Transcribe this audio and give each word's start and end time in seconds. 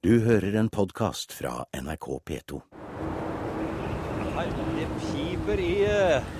Du 0.00 0.14
hører 0.24 0.54
en 0.56 0.70
podkast 0.72 1.34
fra 1.36 1.66
NRK 1.76 2.06
P2. 2.24 2.58
Her, 4.32 4.52
det 4.72 4.86
piper 5.02 5.60
i 5.60 5.74
eh, 5.84 6.30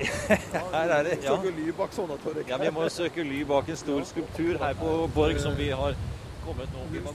Her 0.72 0.94
er 0.96 1.06
det 1.06 1.20
ja. 1.22 1.36
Ja, 2.48 2.58
vi 2.58 2.72
må 2.74 2.88
søke 2.90 3.22
ly 3.22 3.44
bak 3.46 3.70
en 3.70 3.78
stor 3.78 4.02
skulptur 4.08 4.58
her 4.58 4.74
på 4.80 4.90
Borg 5.14 5.38
som 5.44 5.54
vi 5.54 5.68
har 5.70 5.94
kommet 6.42 6.74
nå. 6.74 7.14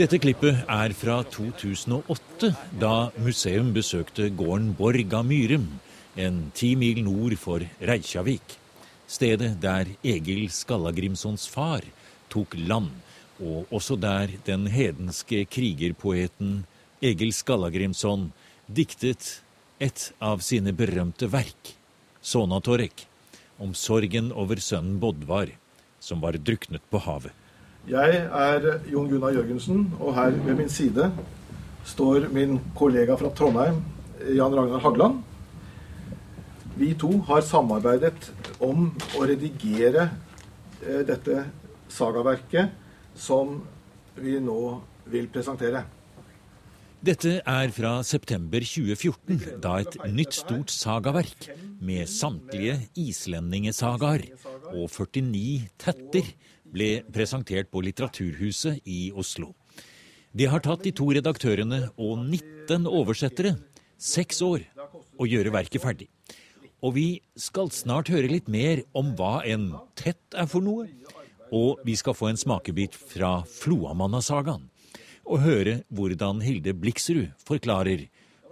Dette 0.00 0.22
klippet 0.24 0.64
er 0.64 0.96
fra 0.96 1.18
2008, 1.28 2.54
da 2.80 2.94
museum 3.20 3.74
besøkte 3.76 4.30
gården 4.32 4.72
Borg 4.80 5.12
av 5.12 5.28
Myrum, 5.28 5.68
en 6.16 6.40
ti 6.56 6.72
mil 6.72 7.04
nord 7.04 7.36
for 7.44 7.68
Reykjavik. 7.84 8.56
Stedet 9.04 9.58
der 9.60 9.92
Egil 10.00 10.48
Skallagrimsons 10.48 11.50
far 11.52 11.84
tok 12.32 12.56
land, 12.64 12.94
og 13.40 13.70
også 13.72 13.96
der 14.00 14.36
den 14.46 14.66
hedenske 14.70 15.44
krigerpoeten 15.48 16.64
Egil 17.00 17.32
Skallagrimson 17.32 18.28
diktet 18.68 19.40
et 19.80 20.10
av 20.20 20.42
sine 20.44 20.74
berømte 20.76 21.30
verk, 21.32 21.74
Sonatorek, 22.20 23.06
om 23.60 23.72
sorgen 23.74 24.28
over 24.36 24.60
sønnen 24.60 24.98
Bodvar, 25.00 25.48
som 26.00 26.20
var 26.20 26.36
druknet 26.36 26.84
på 26.92 27.00
havet. 27.00 27.32
Jeg 27.88 28.18
er 28.28 28.66
Jon 28.92 29.08
Gunnar 29.08 29.32
Jørgensen, 29.32 29.86
og 29.98 30.12
her 30.18 30.36
ved 30.44 30.58
min 30.58 30.68
side 30.68 31.08
står 31.88 32.28
min 32.34 32.58
kollega 32.76 33.16
fra 33.16 33.32
Trondheim, 33.32 33.80
Jan 34.36 34.52
Ragnar 34.52 34.84
Hagland. 34.84 35.22
Vi 36.76 36.92
to 37.00 37.22
har 37.28 37.40
samarbeidet 37.44 38.28
om 38.60 38.90
å 39.16 39.24
redigere 39.24 40.10
eh, 40.84 41.00
dette 41.08 41.46
sagaverket 41.88 42.76
som 43.20 43.60
vi 44.16 44.38
nå 44.42 44.60
vil 45.10 45.28
presentere. 45.32 45.84
Dette 47.00 47.38
er 47.48 47.70
fra 47.72 47.94
september 48.04 48.60
2014, 48.60 49.60
da 49.64 49.78
et 49.80 49.94
nytt 50.12 50.36
stort 50.36 50.72
sagaverk 50.72 51.46
med 51.80 52.04
samtlige 52.12 52.74
islendingesagaer 53.00 54.26
og 54.74 54.84
49 54.92 55.70
tetter 55.80 56.28
ble 56.70 56.90
presentert 57.08 57.70
på 57.72 57.80
Litteraturhuset 57.86 58.84
i 58.84 59.08
Oslo. 59.16 59.54
Det 60.36 60.50
har 60.52 60.60
tatt 60.62 60.84
de 60.84 60.92
to 60.94 61.08
redaktørene 61.16 61.86
og 61.96 62.20
19 62.20 62.84
oversettere 62.84 63.56
seks 63.96 64.44
år 64.44 64.68
å 65.16 65.26
gjøre 65.26 65.56
verket 65.56 65.82
ferdig. 65.82 66.10
Og 66.84 66.94
vi 66.96 67.08
skal 67.36 67.72
snart 67.72 68.12
høre 68.12 68.28
litt 68.28 68.48
mer 68.48 68.84
om 68.96 69.14
hva 69.16 69.40
en 69.48 69.72
tett 69.96 70.36
er 70.36 70.48
for 70.48 70.64
noe. 70.64 70.84
Og 71.50 71.80
vi 71.84 71.96
skal 71.98 72.14
få 72.14 72.30
en 72.30 72.38
smakebit 72.38 72.94
fra 72.94 73.40
Floamanna-sagaen 73.48 74.68
og 75.30 75.42
høre 75.44 75.80
hvordan 75.94 76.40
Hilde 76.42 76.74
Bliksrud 76.74 77.28
forklarer 77.46 78.06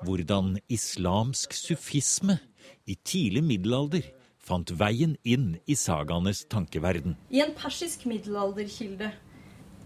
hvordan 0.06 0.58
islamsk 0.70 1.54
sufisme 1.56 2.38
i 2.86 2.94
tidlig 3.04 3.42
middelalder 3.44 4.04
fant 4.48 4.70
veien 4.80 5.16
inn 5.26 5.56
i 5.66 5.76
sagaenes 5.76 6.44
tankeverden. 6.50 7.16
I 7.30 7.42
en 7.44 7.54
persisk 7.58 8.06
middelalderkilde, 8.08 9.10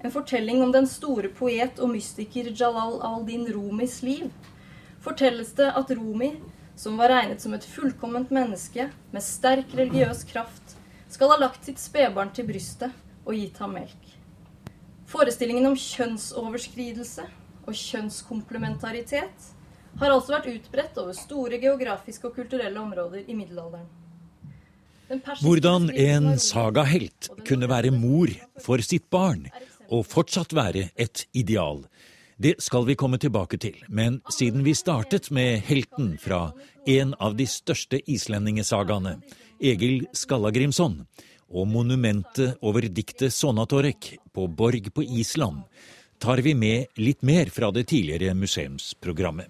en 0.02 0.14
fortelling 0.14 0.62
om 0.62 0.72
den 0.74 0.86
store 0.90 1.32
poet 1.34 1.80
og 1.82 1.92
mystiker 1.94 2.52
Jalal 2.52 3.00
al-Din 3.06 3.48
Rumis 3.54 4.00
liv, 4.06 4.28
fortelles 5.02 5.54
det 5.58 5.72
at 5.72 5.90
Rumi, 5.98 6.34
som 6.78 6.98
var 7.00 7.12
regnet 7.12 7.42
som 7.42 7.54
et 7.56 7.66
fullkomment 7.66 8.30
menneske 8.34 8.88
med 9.12 9.24
sterk 9.24 9.74
religiøs 9.76 10.24
kraft, 10.30 10.76
skal 11.12 11.34
ha 11.34 11.38
lagt 11.40 11.66
sitt 11.68 11.80
spedbarn 11.80 12.32
til 12.34 12.48
brystet 12.48 12.92
og 13.26 13.36
gitt 13.36 13.58
ham 13.62 13.76
melk. 13.76 14.12
Forestillingen 15.12 15.68
om 15.68 15.76
kjønnsoverskridelse 15.76 17.26
og 17.66 17.74
kjønnskomplementaritet 17.76 19.50
har 20.00 20.14
altså 20.14 20.38
vært 20.38 20.48
utbredt 20.54 21.00
over 21.02 21.16
store 21.16 21.58
geografiske 21.60 22.30
og 22.30 22.38
kulturelle 22.38 22.80
områder 22.80 23.26
i 23.26 23.36
middelalderen. 23.36 23.90
Hvordan 25.42 25.90
en 25.92 26.38
sagahelt 26.40 27.28
kunne 27.44 27.68
være 27.68 27.92
mor 27.92 28.32
for 28.64 28.80
sitt 28.80 29.10
barn, 29.12 29.44
og 29.92 30.06
fortsatt 30.08 30.54
være 30.56 30.86
et 30.96 31.26
ideal. 31.36 31.82
Det 32.42 32.56
skal 32.64 32.86
vi 32.88 32.96
komme 32.96 33.20
tilbake 33.20 33.58
til, 33.60 33.76
men 33.88 34.22
siden 34.32 34.64
vi 34.64 34.72
startet 34.74 35.28
med 35.30 35.60
helten 35.68 36.14
fra 36.18 36.54
en 36.88 37.12
av 37.20 37.36
de 37.36 37.44
største 37.46 38.00
islendingesagaene, 38.08 39.18
Egil 39.62 40.08
Skallagrimson, 40.10 41.04
og 41.52 41.68
monumentet 41.70 42.58
over 42.66 42.82
diktet 42.90 43.30
Sonatorek 43.30 44.16
på 44.34 44.48
Borg 44.50 44.88
på 44.94 45.04
Island, 45.04 45.62
tar 46.18 46.42
vi 46.42 46.54
med 46.58 46.90
litt 46.98 47.22
mer 47.22 47.50
fra 47.54 47.70
det 47.70 47.86
tidligere 47.92 48.34
museumsprogrammet. 48.34 49.46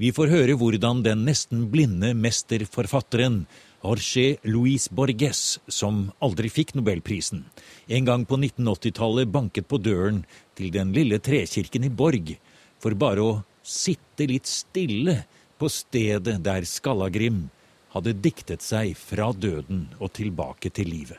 Vi 0.00 0.08
får 0.16 0.32
høre 0.32 0.56
hvordan 0.58 1.02
den 1.04 1.26
nesten 1.28 1.66
blinde 1.70 2.14
mesterforfatteren 2.16 3.42
Jorge 3.82 4.38
Luis 4.48 4.88
Borges, 4.88 5.60
som 5.68 6.06
aldri 6.22 6.48
fikk 6.48 6.72
nobelprisen, 6.78 7.44
en 7.92 8.08
gang 8.08 8.24
på 8.24 8.38
1980-tallet 8.40 9.30
banket 9.30 9.68
på 9.68 9.80
døren 9.82 10.22
til 10.56 10.72
den 10.72 10.94
lille 10.96 11.20
trekirken 11.20 11.84
i 11.84 11.92
Borg 11.92 12.36
for 12.82 12.96
bare 12.98 13.24
å 13.24 13.40
sitte 13.62 14.26
litt 14.30 14.48
stille 14.48 15.20
på 15.60 15.68
stedet 15.70 16.40
der 16.42 16.64
Skallagrim 16.66 17.44
hadde 17.92 18.14
diktet 18.24 18.64
seg 18.64 18.94
fra 18.96 19.30
døden 19.32 19.86
og 20.00 20.12
tilbake 20.16 20.72
til 20.72 20.88
livet. 20.88 21.18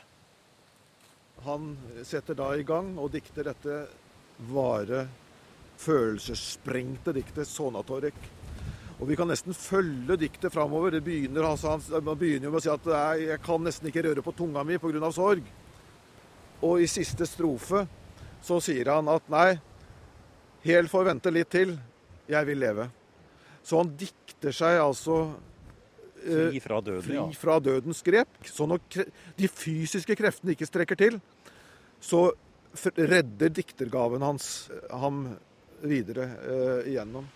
Han 1.44 1.74
setter 2.06 2.36
da 2.38 2.54
i 2.56 2.64
gang 2.66 2.94
og 2.98 3.12
dikter 3.12 3.50
dette 3.50 3.82
vare, 4.50 5.04
følelsessprengte 5.78 7.12
diktet 7.12 7.46
'Sonatorek'. 7.46 8.30
Og 9.00 9.08
Vi 9.08 9.16
kan 9.16 9.28
nesten 9.28 9.52
følge 9.54 10.16
diktet 10.16 10.52
framover. 10.52 10.90
Det 10.90 11.04
begynner, 11.04 11.42
altså, 11.42 12.00
man 12.00 12.18
begynner 12.18 12.46
jo 12.46 12.50
med 12.50 12.60
å 12.60 12.62
si 12.62 12.70
at 12.70 12.86
"Nei, 12.86 13.26
jeg 13.26 13.42
kan 13.42 13.60
nesten 13.60 13.88
ikke 13.88 14.04
røre 14.08 14.22
på 14.22 14.36
tunga 14.36 14.64
mi 14.64 14.78
pga. 14.78 15.12
sorg. 15.12 15.42
Og 16.62 16.80
i 16.80 16.86
siste 16.86 17.26
strofe 17.26 17.86
så 18.42 18.60
sier 18.62 18.92
han 18.92 19.08
at 19.08 19.28
nei, 19.28 19.60
Hel 20.64 20.88
får 20.88 21.04
vente 21.04 21.30
litt 21.30 21.50
til, 21.50 21.78
jeg 22.26 22.46
vil 22.46 22.58
leve. 22.58 22.90
Så 23.62 23.76
han 23.82 23.96
dikter 23.96 24.50
seg 24.50 24.80
altså 24.80 25.34
Fri 26.24 26.60
fra 26.64 26.80
døden, 26.80 27.04
fri 27.04 27.16
ja. 27.18 27.24
fra 27.36 27.58
dødens 27.60 28.02
grep. 28.06 28.38
Så 28.48 28.66
når 28.68 28.80
de 29.38 29.50
fysiske 29.50 30.16
kreftene 30.18 30.54
ikke 30.56 30.68
strekker 30.68 30.98
til, 30.98 31.18
så 32.00 32.26
redder 32.98 33.52
diktergaven 33.54 34.24
hans 34.24 34.68
eh, 34.72 34.94
ham 34.98 35.26
videre 35.84 36.28
eh, 36.42 36.92
igjennom. 36.92 37.26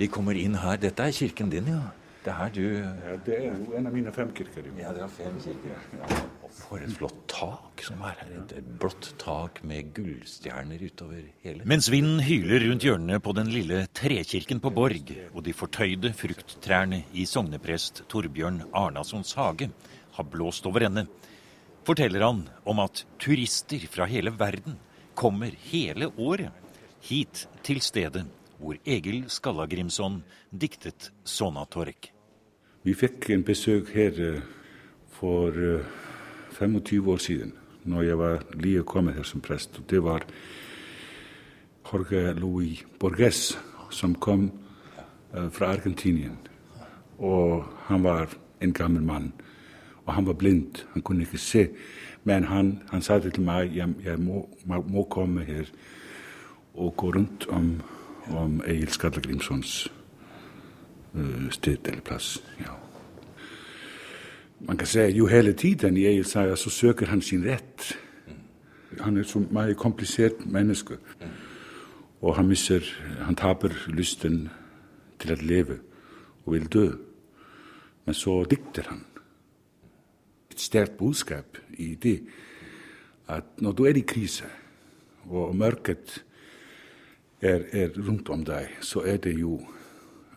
Vi 0.00 0.08
kommer 0.08 0.38
inn 0.38 0.56
her. 0.56 0.78
Dette 0.80 1.04
er 1.04 1.12
kirken 1.14 1.50
din, 1.52 1.68
ja. 1.68 1.82
Det 2.20 2.28
er 2.28 2.36
her 2.36 2.50
du 2.52 2.64
Ja, 2.76 3.14
det 3.24 3.36
er 3.38 3.44
jo 3.48 3.72
en 3.78 3.86
av 3.88 3.94
mine 3.94 4.12
fem 4.12 4.28
kirker. 4.36 4.66
jo. 4.66 4.72
Ja, 4.76 4.90
dere 4.92 5.06
har 5.06 5.12
fem 5.14 5.38
kirker. 5.40 6.26
Og 6.44 6.50
for 6.52 6.82
et 6.84 6.92
flott 6.92 7.16
tak 7.32 7.80
som 7.86 8.02
er 8.04 8.18
her. 8.20 8.34
Et 8.58 8.66
blått 8.82 9.14
tak 9.22 9.62
med 9.64 9.94
gullstjerner 9.96 10.82
utover 10.84 11.22
hele. 11.44 11.64
Mens 11.64 11.88
vinden 11.90 12.20
hyler 12.20 12.66
rundt 12.68 12.84
hjørnet 12.84 13.22
på 13.24 13.32
den 13.38 13.48
lille 13.48 13.86
trekirken 13.96 14.60
på 14.60 14.72
Borg, 14.76 15.14
og 15.32 15.44
de 15.46 15.54
fortøyde 15.56 16.12
frukttrærne 16.12 17.04
i 17.16 17.24
sogneprest 17.24 18.04
Torbjørn 18.12 18.66
Arnasons 18.76 19.32
hage 19.38 19.70
har 20.18 20.28
blåst 20.28 20.66
over 20.68 20.84
ende, 20.90 21.06
forteller 21.88 22.26
han 22.26 22.42
om 22.68 22.84
at 22.84 23.06
turister 23.18 23.80
fra 23.88 24.04
hele 24.04 24.34
verden 24.36 24.76
kommer 25.16 25.56
hele 25.70 26.10
året 26.20 26.52
hit 27.00 27.46
til 27.64 27.80
stedet 27.80 28.26
hvor 28.60 28.76
Egil 28.84 29.24
Skallagrimson 29.28 30.20
diktet 30.52 31.12
Sonatorek. 31.24 32.12
Vi 32.84 32.94
fikk 32.94 33.30
en 33.32 33.44
besøk 33.44 33.90
her 33.94 34.20
eh, 34.20 34.42
for 35.16 35.56
eh, 35.56 35.84
25 36.52 37.10
år 37.12 37.16
siden, 37.16 37.52
når 37.84 38.02
jeg 38.02 38.18
var 38.18 38.42
lige 38.54 38.82
kommet 38.82 39.14
her 39.14 39.22
som 39.22 39.40
prest. 39.40 39.78
Og 39.78 39.90
det 39.90 40.02
var 40.04 40.24
Jorge 41.92 42.34
Louis 42.40 42.84
Borges 42.98 43.58
som 43.90 44.14
kom 44.14 44.50
eh, 45.34 45.50
fra 45.50 45.72
Argentinien. 45.72 46.38
Og 47.18 47.64
han 47.88 48.04
var 48.04 48.28
en 48.60 48.72
gammel 48.72 49.02
mann. 49.02 49.32
Og 50.06 50.14
han 50.14 50.26
var 50.26 50.32
blind, 50.32 50.84
han 50.92 51.02
kunne 51.02 51.20
ikke 51.22 51.38
se. 51.38 51.68
Men 52.24 52.44
han, 52.44 52.82
han 52.90 53.02
sa 53.02 53.18
til 53.18 53.42
meg, 53.42 53.76
jeg, 53.76 53.88
jeg 54.04 54.18
må, 54.18 54.48
må 54.66 55.04
komme 55.10 55.44
her 55.44 55.64
og 56.74 56.96
gå 56.96 57.10
rundt 57.16 57.46
om, 57.48 57.80
om 58.30 58.60
Egil 58.66 58.88
Skallagrimsons 58.88 59.92
eh, 61.14 61.50
sted 61.50 61.88
eller 61.88 62.00
plass. 62.00 62.42
Ja. 62.60 62.76
Man 64.60 64.76
kan 64.76 64.86
si 64.86 65.00
jo 65.16 65.26
hele 65.26 65.52
tiden 65.52 65.96
i 65.96 66.06
Egil 66.06 66.24
saga 66.24 66.56
så 66.56 66.70
søker 66.70 67.06
han 67.06 67.22
sin 67.22 67.44
rett. 67.44 67.98
Han 69.00 69.16
er 69.16 69.22
så 69.22 69.38
meget 69.50 69.76
komplisert 69.76 70.46
menneske. 70.46 70.98
Og 72.20 72.36
han 72.36 72.48
misser, 72.48 72.80
han 73.20 73.36
taper 73.36 73.72
lysten 73.88 74.48
til 75.18 75.32
å 75.32 75.40
leve 75.40 75.78
og 76.44 76.52
vil 76.52 76.66
dø. 76.68 76.88
Men 78.04 78.14
så 78.14 78.42
dikter 78.44 78.90
han. 78.90 79.04
Et 80.50 80.60
sterkt 80.60 80.98
budskap 80.98 81.58
i 81.78 81.94
det. 81.94 82.20
at 83.30 83.44
når 83.62 83.72
du 83.72 83.84
er 83.86 83.94
i 83.96 84.02
krise, 84.02 84.44
og 85.30 85.56
mørket 85.56 86.24
er, 87.40 87.64
er 87.72 87.92
rundt 87.96 88.28
om 88.28 88.44
deg, 88.44 88.76
så 88.80 89.04
er 89.06 89.16
det 89.22 89.34
jo 89.38 89.58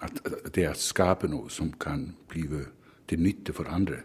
at 0.03 0.19
det 0.55 0.67
å 0.67 0.75
skape 0.77 1.29
noe 1.31 1.51
som 1.51 1.71
kan 1.79 2.09
bli 2.31 2.47
til 3.07 3.23
nytte 3.23 3.53
for 3.55 3.69
andre. 3.71 4.01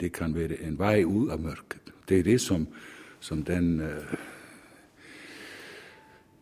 Det 0.00 0.12
kan 0.12 0.34
være 0.34 0.60
en 0.66 0.78
vei 0.80 1.04
ut 1.04 1.30
av 1.32 1.40
mørket. 1.40 1.92
Det 2.08 2.20
er 2.20 2.26
det 2.26 2.40
som, 2.42 2.66
som 3.20 3.44
den 3.46 3.80
uh, 3.80 4.14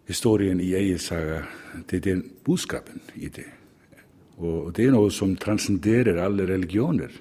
historien 0.09 0.61
i 0.61 0.73
Eiersaga 0.75 1.45
Det 1.87 2.01
er 2.01 2.01
den 2.01 2.23
budskapen 2.45 3.01
i 3.15 3.29
det. 3.29 3.47
Og 4.39 4.73
det 4.75 4.87
er 4.87 4.95
noe 4.95 5.11
som 5.11 5.37
transcenderer 5.37 6.19
alle 6.19 6.47
religioner 6.49 7.13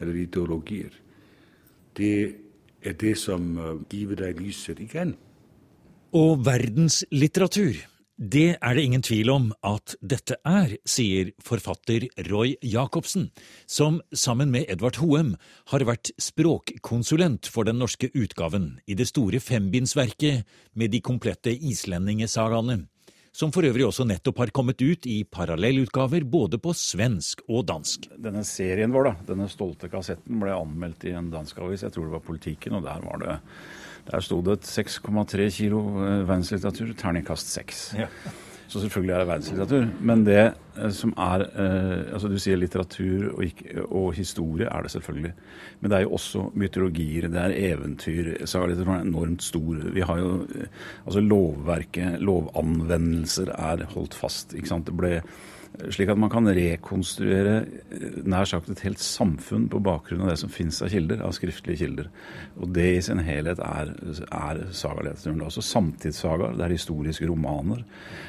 eller 0.00 0.14
ideologier. 0.14 0.90
Det 1.96 2.34
er 2.82 2.92
det 2.92 3.14
som 3.18 3.56
uh, 3.56 3.80
giver 3.88 4.16
deg 4.26 4.42
lyset 4.42 4.80
igjen. 4.80 5.14
Og 6.14 6.44
verdenslitteratur 6.46 7.80
det 8.14 8.52
er 8.62 8.76
det 8.76 8.82
ingen 8.86 9.02
tvil 9.02 9.30
om 9.32 9.48
at 9.66 9.96
dette 9.98 10.36
er, 10.46 10.76
sier 10.86 11.32
forfatter 11.42 12.04
Roy 12.28 12.52
Jacobsen, 12.62 13.32
som 13.66 13.96
sammen 14.14 14.52
med 14.54 14.68
Edvard 14.70 15.00
Hoem 15.02 15.32
har 15.72 15.82
vært 15.82 16.12
språkkonsulent 16.22 17.50
for 17.50 17.66
den 17.66 17.80
norske 17.82 18.12
utgaven 18.14 18.76
i 18.86 18.94
det 18.94 19.08
store 19.10 19.40
fembindsverket 19.42 20.46
med 20.78 20.94
de 20.94 21.00
komplette 21.02 21.50
islendingesagaene, 21.50 22.84
som 23.34 23.50
for 23.50 23.66
øvrig 23.66 23.88
også 23.88 24.06
nettopp 24.06 24.44
har 24.44 24.54
kommet 24.54 24.78
ut 24.86 25.08
i 25.10 25.24
parallellutgaver 25.26 26.22
både 26.22 26.60
på 26.62 26.70
svensk 26.78 27.42
og 27.48 27.66
dansk. 27.72 28.06
Denne 28.14 28.46
serien 28.46 28.94
vår, 28.94 29.10
da, 29.10 29.32
denne 29.32 29.50
stolte 29.50 29.90
kassetten, 29.90 30.38
ble 30.38 30.54
anmeldt 30.54 31.08
i 31.10 31.16
en 31.18 31.34
dansk 31.34 31.58
avis, 31.66 31.82
jeg 31.82 31.98
tror 31.98 32.06
det 32.06 32.14
var 32.14 32.28
Politikken, 32.30 32.78
og 32.78 32.86
der 32.86 33.02
var 33.02 33.24
det 33.26 33.40
der 34.10 34.24
sto 34.24 34.40
det 34.44 34.60
6,3 34.68 35.50
kilo 35.54 35.84
eh, 36.04 36.24
verdenslitteratur, 36.28 36.92
terningkast 36.98 37.52
6. 37.54 37.84
Ja. 37.98 38.08
Så 38.68 38.80
selvfølgelig 38.80 39.12
er 39.14 39.18
det 39.18 39.28
verdenslitteratur. 39.28 39.88
Men 40.00 40.24
det 40.26 40.38
eh, 40.40 40.90
som 40.90 41.12
er 41.20 41.44
eh, 41.46 42.12
altså 42.12 42.28
Du 42.28 42.38
sier 42.42 42.58
litteratur 42.58 43.30
og, 43.34 43.44
ikke, 43.44 43.84
og, 43.84 44.12
historie 44.16 44.68
er 44.68 44.82
det 44.82 44.90
selvfølgelig. 44.90 45.32
Men 45.80 45.90
det 45.90 45.98
er 45.98 46.06
jo 46.06 46.14
også 46.18 46.50
mytologier, 46.54 47.28
det 47.28 47.40
er 47.40 47.56
eventyr. 47.72 48.32
Sagalitteraturen 48.44 49.00
er 49.00 49.08
enormt 49.08 49.42
stor. 49.42 49.88
Vi 49.94 50.00
har 50.00 50.18
jo 50.18 50.46
altså 51.06 51.20
Lovverket, 51.20 52.20
lovanvendelser 52.20 53.52
er 53.54 53.84
holdt 53.94 54.14
fast. 54.14 54.54
ikke 54.54 54.72
sant? 54.72 54.86
Det 54.86 54.96
ble 54.96 55.20
slik 55.90 56.10
at 56.12 56.18
man 56.20 56.30
kan 56.32 56.48
rekonstruere 56.54 57.54
eh, 57.64 58.18
nær 58.28 58.46
sagt 58.48 58.70
et 58.70 58.82
helt 58.86 59.02
samfunn 59.02 59.66
på 59.72 59.82
bakgrunn 59.84 60.22
av 60.24 60.30
det 60.32 60.38
som 60.42 60.52
finnes 60.52 60.80
av 60.84 60.92
kilder, 60.92 61.22
av 61.24 61.34
skriftlige 61.36 61.82
kilder. 61.82 62.10
Og 62.60 62.74
det 62.76 62.90
i 62.96 63.00
sin 63.04 63.22
helhet 63.24 63.62
er, 63.64 63.94
er 64.28 64.62
sagalitteraturen. 64.70 65.40
Det 65.42 65.48
er 65.50 65.70
samtidssagaer, 65.70 66.58
det 66.58 66.66
er 66.66 66.76
historiske 66.76 67.28
romaner, 67.30 67.82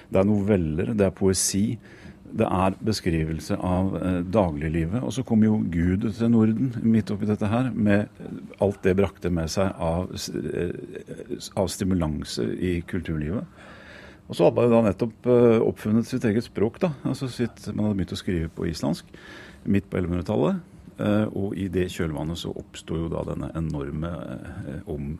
det 0.09 0.21
er 0.21 0.31
noveller, 0.31 0.95
det 0.97 1.09
er 1.09 1.15
poesi. 1.15 1.68
Det 2.36 2.47
er 2.51 2.74
beskrivelse 2.83 3.56
av 3.63 3.94
eh, 4.00 4.18
dagliglivet. 4.33 5.03
Og 5.06 5.13
så 5.15 5.24
kom 5.24 5.45
jo 5.45 5.59
Gud 5.71 6.09
til 6.18 6.33
Norden 6.33 6.74
midt 6.83 7.13
oppi 7.13 7.30
dette 7.30 7.47
her, 7.47 7.69
med 7.71 8.09
alt 8.63 8.81
det 8.83 8.97
brakte 8.97 9.31
med 9.31 9.53
seg 9.53 9.71
av, 9.80 10.09
eh, 10.42 10.74
av 11.56 11.69
stimulanse 11.71 12.50
i 12.57 12.80
kulturlivet. 12.89 13.45
Og 14.25 14.38
så 14.38 14.48
hadde 14.48 14.57
man 14.57 14.72
da 14.74 14.83
nettopp 14.88 15.27
uh, 15.30 15.60
oppfunnet 15.66 16.07
sitt 16.10 16.25
eget 16.25 16.48
språk. 16.48 16.80
da, 16.81 16.94
altså 17.06 17.30
sitt, 17.30 17.68
Man 17.74 17.88
hadde 17.88 18.00
begynt 18.00 18.16
å 18.16 18.22
skrive 18.22 18.50
på 18.54 18.69
islandsk 18.72 19.12
midt 19.69 19.89
på 19.89 20.01
1100-tallet. 20.01 20.63
Uh, 20.95 21.06
eh, 21.06 21.25
og 21.36 21.57
i 21.60 21.68
det 21.68 21.89
kjølvannet 21.92 22.39
så 22.39 22.54
oppsto 22.56 22.98
jo 22.98 23.12
da 23.12 23.25
denne 23.27 23.51
enorme 23.57 24.12
uh, 24.16 24.80
om 24.92 25.13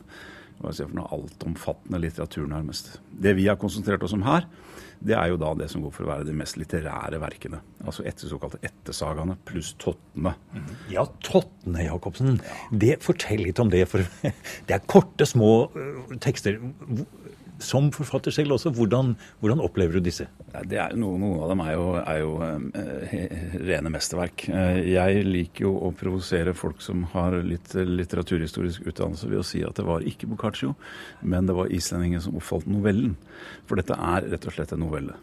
hva 0.56 0.70
jeg 0.70 0.78
si 0.78 0.86
for 0.86 0.96
noe 0.96 1.10
altomfattende 1.12 1.98
litteratur, 2.00 2.46
nærmest. 2.48 2.94
Det 3.12 3.34
vi 3.36 3.44
har 3.44 3.58
konsentrert 3.60 4.06
oss 4.06 4.14
om 4.16 4.24
her, 4.24 4.46
det 5.04 5.12
er 5.12 5.28
jo 5.28 5.36
da 5.36 5.50
det 5.58 5.66
som 5.68 5.82
går 5.84 5.92
for 5.92 6.06
å 6.06 6.08
være 6.08 6.24
de 6.24 6.32
mest 6.36 6.56
litterære 6.56 7.20
verkene. 7.20 7.60
Altså 7.84 8.06
etter 8.08 8.30
såkalte 8.30 8.62
ettersagaene 8.64 9.36
pluss 9.44 9.74
Tottene. 9.82 10.32
Ja, 10.88 11.04
Tottene, 11.20 11.84
Jacobsen. 11.84 12.40
Det, 12.72 12.96
fortell 13.04 13.44
litt 13.44 13.60
om 13.60 13.68
det. 13.72 13.84
For 13.90 14.06
det 14.66 14.78
er 14.78 14.88
korte, 14.88 15.28
små 15.28 15.68
tekster 16.24 16.56
som 17.62 17.88
forfatter 17.94 18.34
selv 18.34 18.56
også, 18.56 18.72
hvordan, 18.76 19.14
hvordan 19.40 19.62
opplever 19.64 19.98
du 19.98 20.06
disse? 20.08 20.26
Ja, 20.52 20.62
er, 20.62 20.96
noen, 20.98 21.22
noen, 21.22 21.42
av 21.44 21.52
dem 21.52 21.62
er 21.64 21.72
jo, 21.74 21.86
er 22.00 22.18
jo 22.20 22.32
eh, 22.44 23.36
rene 23.64 23.92
mesterverk. 23.92 24.46
Uh, 24.52 24.80
jeg 24.84 25.24
liker 25.26 25.66
jo 25.66 25.72
å 25.88 25.92
provosere 25.96 26.56
folk 26.56 26.82
som 26.84 27.06
har 27.14 27.38
litt 27.46 27.74
litteraturhistorisk 27.76 28.88
utdannelse 28.90 29.30
ved 29.30 29.40
å 29.40 29.46
si 29.46 29.62
at 29.66 29.78
det 29.78 29.86
var 29.88 30.04
ikke 30.06 30.28
Boccaccio, 30.30 30.74
men 31.22 31.48
det 31.48 31.56
var 31.56 31.72
islendingen 31.72 32.22
som 32.24 32.36
oppfalt 32.36 32.68
novellen. 32.70 33.16
For 33.68 33.80
dette 33.80 33.96
er 33.96 34.28
rett 34.32 34.46
og 34.48 34.56
slett 34.56 34.76
en 34.76 34.84
novelle. 34.84 35.16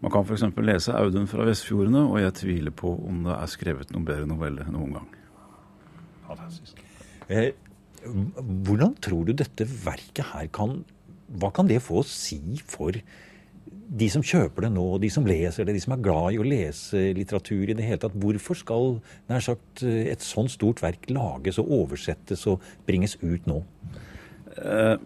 Man 0.00 0.12
kan 0.14 0.22
f.eks. 0.22 0.44
lese 0.62 0.94
Audun 0.94 1.26
fra 1.30 1.46
Vestfjordene, 1.48 2.04
og 2.06 2.20
jeg 2.22 2.36
tviler 2.38 2.74
på 2.74 2.92
om 3.02 3.24
det 3.26 3.34
er 3.34 3.50
skrevet 3.50 3.90
noen 3.94 4.06
bedre 4.06 4.28
novelle 4.30 4.66
noen 4.70 5.00
gang. 5.00 5.08
Fantastisk. 6.28 6.84
Eh, 7.26 7.50
hvordan 8.68 8.94
tror 9.02 9.26
du 9.26 9.34
dette 9.36 9.66
verket 9.66 10.30
her 10.30 10.46
kan 10.54 10.78
hva 11.28 11.50
kan 11.54 11.68
det 11.68 11.82
få 11.84 12.00
å 12.00 12.06
si 12.08 12.40
for 12.64 12.96
de 13.88 14.08
som 14.12 14.24
kjøper 14.24 14.66
det 14.66 14.72
nå, 14.74 14.84
de 15.00 15.08
som 15.12 15.26
leser 15.28 15.64
det, 15.64 15.74
de 15.76 15.82
som 15.82 15.94
er 15.94 16.02
glad 16.04 16.34
i 16.34 16.40
å 16.40 16.46
lese 16.46 17.06
litteratur 17.16 17.68
i 17.68 17.76
det 17.76 17.86
hele 17.86 18.00
tatt? 18.02 18.16
Hvorfor 18.20 18.58
skal 18.58 18.98
nær 19.30 19.44
sagt, 19.44 19.82
et 19.84 20.24
sånn 20.24 20.50
stort 20.52 20.82
verk 20.84 21.08
lages 21.12 21.60
og 21.62 21.72
oversettes 21.82 22.44
og 22.50 22.64
bringes 22.88 23.16
ut 23.22 23.48
nå? 23.48 23.62
Eh, 24.58 24.96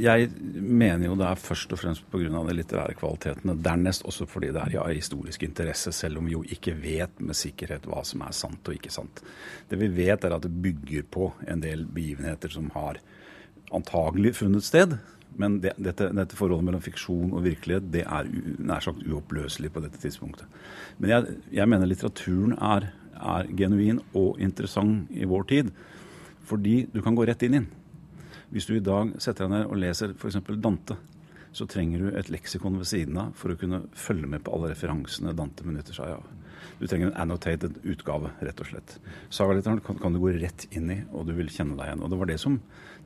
jeg 0.00 0.28
mener 0.54 1.06
jo 1.08 1.16
det 1.18 1.26
er 1.26 1.40
først 1.40 1.72
og 1.74 1.80
fremst 1.80 2.04
pga. 2.12 2.28
de 2.46 2.54
litterære 2.54 2.96
kvalitetene. 2.98 3.56
Dernest 3.64 4.04
også 4.04 4.26
fordi 4.28 4.52
det 4.52 4.62
er 4.62 4.78
av 4.82 4.92
historisk 4.92 5.42
interesse, 5.42 5.92
selv 5.92 6.20
om 6.20 6.26
vi 6.26 6.36
jo 6.36 6.42
ikke 6.44 6.76
vet 6.76 7.20
med 7.20 7.36
sikkerhet 7.36 7.88
hva 7.88 8.04
som 8.04 8.22
er 8.22 8.36
sant 8.36 8.68
og 8.68 8.76
ikke 8.76 8.92
sant. 8.92 9.22
Det 9.68 9.78
vi 9.80 9.88
vet, 9.88 10.24
er 10.24 10.36
at 10.36 10.42
det 10.42 10.62
bygger 10.62 11.08
på 11.10 11.32
en 11.48 11.60
del 11.60 11.86
begivenheter 11.86 12.52
som 12.52 12.70
har 12.76 13.00
antagelig 13.74 14.34
funnet 14.40 14.66
sted, 14.66 14.96
men 15.40 15.60
det, 15.62 15.74
dette, 15.78 16.10
dette, 16.12 16.36
forholdet 16.36 16.66
mellom 16.66 16.82
fiksjon 16.84 17.32
og 17.32 17.44
virkelighet 17.46 17.86
det 17.94 18.02
er 18.02 18.28
nær 18.58 18.82
sagt 18.84 19.04
uoppløselig 19.06 19.70
på 19.72 19.82
dette 19.84 20.00
tidspunktet. 20.02 20.48
Men 20.98 21.14
jeg, 21.14 21.36
jeg 21.60 21.70
mener 21.70 21.88
litteraturen 21.88 22.56
er, 22.56 22.90
er, 23.14 23.52
genuin 23.56 24.02
og 24.18 24.40
interessant 24.42 25.10
i 25.14 25.28
vår 25.28 25.46
tid. 25.52 25.70
Fordi 26.50 26.82
du 26.90 26.98
kan 27.04 27.14
gå 27.14 27.24
rett 27.28 27.44
inn 27.46 27.54
i 27.54 27.60
den. 27.60 27.70
Hvis 28.50 28.66
du 28.66 28.74
i 28.74 28.82
dag 28.82 29.14
setter 29.22 29.46
deg 29.46 29.54
ned 29.54 29.68
og 29.70 29.78
leser 29.78 30.16
f.eks. 30.16 30.40
Dante, 30.58 30.98
så 31.54 31.66
trenger 31.70 32.02
du 32.02 32.18
et 32.18 32.30
leksikon 32.30 32.78
ved 32.78 32.88
siden 32.90 33.18
av 33.22 33.32
for 33.38 33.54
å 33.54 33.58
kunne 33.58 33.84
følge 33.94 34.26
med 34.30 34.42
på 34.46 34.54
alle 34.54 34.72
referansene 34.72 35.34
Dante 35.38 35.66
benytter 35.66 35.94
seg 35.94 36.16
av. 36.18 36.26
Du 36.80 36.86
trenger 36.88 37.10
en 37.10 37.18
annotated 37.22 37.78
utgave, 37.92 38.32
rett 38.40 38.60
og 38.62 38.70
slett. 38.70 38.96
Sagalitteraturen 39.30 39.82
kan, 39.84 39.98
kan 40.00 40.14
du 40.16 40.20
gå 40.22 40.32
rett 40.36 40.66
inn 40.74 40.90
i, 40.90 41.00
og 41.12 41.28
du 41.28 41.34
vil 41.36 41.50
kjenne 41.52 41.76
deg 41.78 41.90
igjen. 41.90 42.04
Og 42.04 42.12
det 42.12 42.18
var 42.20 42.30
det 42.30 42.38
som 42.42 42.56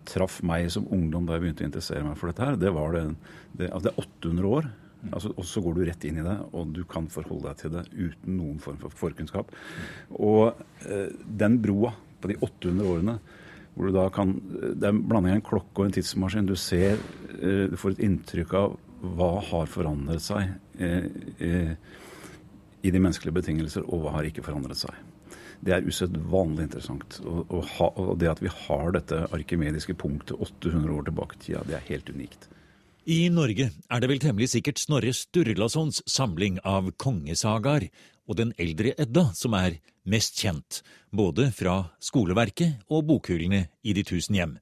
traff 0.09 0.41
meg 0.47 0.71
som 0.73 0.89
ungdom 0.93 1.27
da 1.27 1.37
jeg 1.37 1.47
begynte 1.47 1.65
å 1.65 1.69
interessere 1.69 2.07
meg 2.07 2.17
for 2.21 2.31
dette 2.31 2.47
her, 2.47 2.59
det 2.61 2.73
var 2.75 2.97
det, 2.97 3.05
det, 3.53 3.69
altså 3.71 3.89
det 3.89 3.93
er 3.93 4.09
800 4.09 4.51
år. 4.59 4.73
Altså, 5.13 5.35
og 5.37 5.45
så 5.45 5.61
går 5.61 5.75
du 5.77 5.83
rett 5.85 6.05
inn 6.09 6.19
i 6.23 6.25
det, 6.25 6.35
og 6.57 6.71
du 6.73 6.81
kan 6.89 7.11
forholde 7.13 7.51
deg 7.51 7.59
til 7.61 7.73
det 7.75 7.83
uten 7.93 8.39
noen 8.39 8.61
form 8.63 8.79
for 8.81 8.95
forkunnskap. 9.03 9.51
Og 10.17 10.63
eh, 10.89 11.11
den 11.43 11.59
broa 11.61 11.93
på 12.23 12.31
de 12.33 12.39
800 12.41 12.89
årene 12.89 13.19
hvor 13.75 13.91
du 13.91 13.97
da 13.97 14.07
kan 14.15 14.37
Det 14.55 14.87
er 14.87 14.93
en 14.93 15.03
blanding 15.03 15.35
av 15.35 15.41
en 15.41 15.49
klokke 15.49 15.83
og 15.83 15.89
en 15.89 15.95
tidsmaskin. 15.97 16.47
Du 16.47 16.55
ser, 16.57 16.99
eh, 17.41 17.67
du 17.71 17.77
får 17.77 17.97
et 17.97 18.05
inntrykk 18.07 18.55
av 18.55 18.77
hva 19.05 19.33
har 19.45 19.67
forandret 19.69 20.23
seg 20.23 20.55
eh, 20.79 21.09
eh, 21.43 21.75
i 22.85 22.93
de 22.93 23.01
menneskelige 23.01 23.35
betingelser, 23.35 23.85
og 23.89 24.05
hva 24.05 24.15
har 24.17 24.29
ikke 24.29 24.45
forandret 24.45 24.79
seg. 24.79 24.95
Det 25.61 25.75
er 25.77 25.87
usedvanlig 25.87 26.69
interessant. 26.69 27.21
Og, 27.25 27.47
og, 27.51 27.99
og, 28.01 28.13
det 28.21 28.31
at 28.33 28.43
vi 28.43 28.53
har 28.53 28.95
dette 28.97 29.25
arkimediske 29.35 29.97
punktet 30.01 30.37
800 30.39 30.97
år 30.97 31.09
tilbake 31.09 31.39
i 31.39 31.43
tida, 31.47 31.65
det 31.69 31.79
er 31.79 31.89
helt 31.89 32.11
unikt. 32.11 32.49
I 33.05 33.29
Norge 33.29 33.69
er 33.69 34.01
det 34.01 34.09
vel 34.09 34.23
temmelig 34.23 34.49
sikkert 34.55 34.81
Snorre 34.81 35.13
Sturlasons 35.13 36.01
samling 36.09 36.57
av 36.65 36.89
kongesagaer 36.97 37.91
og 38.25 38.39
Den 38.39 38.55
eldre 38.57 38.95
Edda 38.97 39.27
som 39.37 39.53
er 39.59 39.77
mest 40.09 40.41
kjent, 40.41 40.81
både 41.13 41.51
fra 41.53 41.83
skoleverket 42.01 42.87
og 42.89 43.05
bokhyllene 43.11 43.67
i 43.85 43.93
De 43.93 44.05
tusen 44.09 44.39
hjem. 44.39 44.59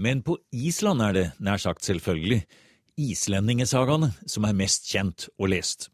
Men 0.00 0.22
på 0.24 0.38
Island 0.52 1.04
er 1.04 1.12
det, 1.12 1.26
nær 1.44 1.60
sagt 1.60 1.84
selvfølgelig, 1.84 2.40
islendingesagaene 2.96 4.12
som 4.24 4.46
er 4.48 4.56
mest 4.56 4.88
kjent 4.88 5.28
og 5.36 5.52
lest. 5.52 5.90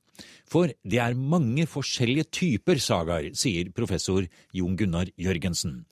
For 0.49 0.73
det 0.85 1.01
er 1.03 1.17
mange 1.19 1.67
forskjellige 1.69 2.29
typer 2.41 2.81
sagaer, 2.83 3.31
sier 3.37 3.71
professor 3.77 4.27
Jon 4.57 4.77
Gunnar 4.79 5.11
Jørgensen. 5.21 5.85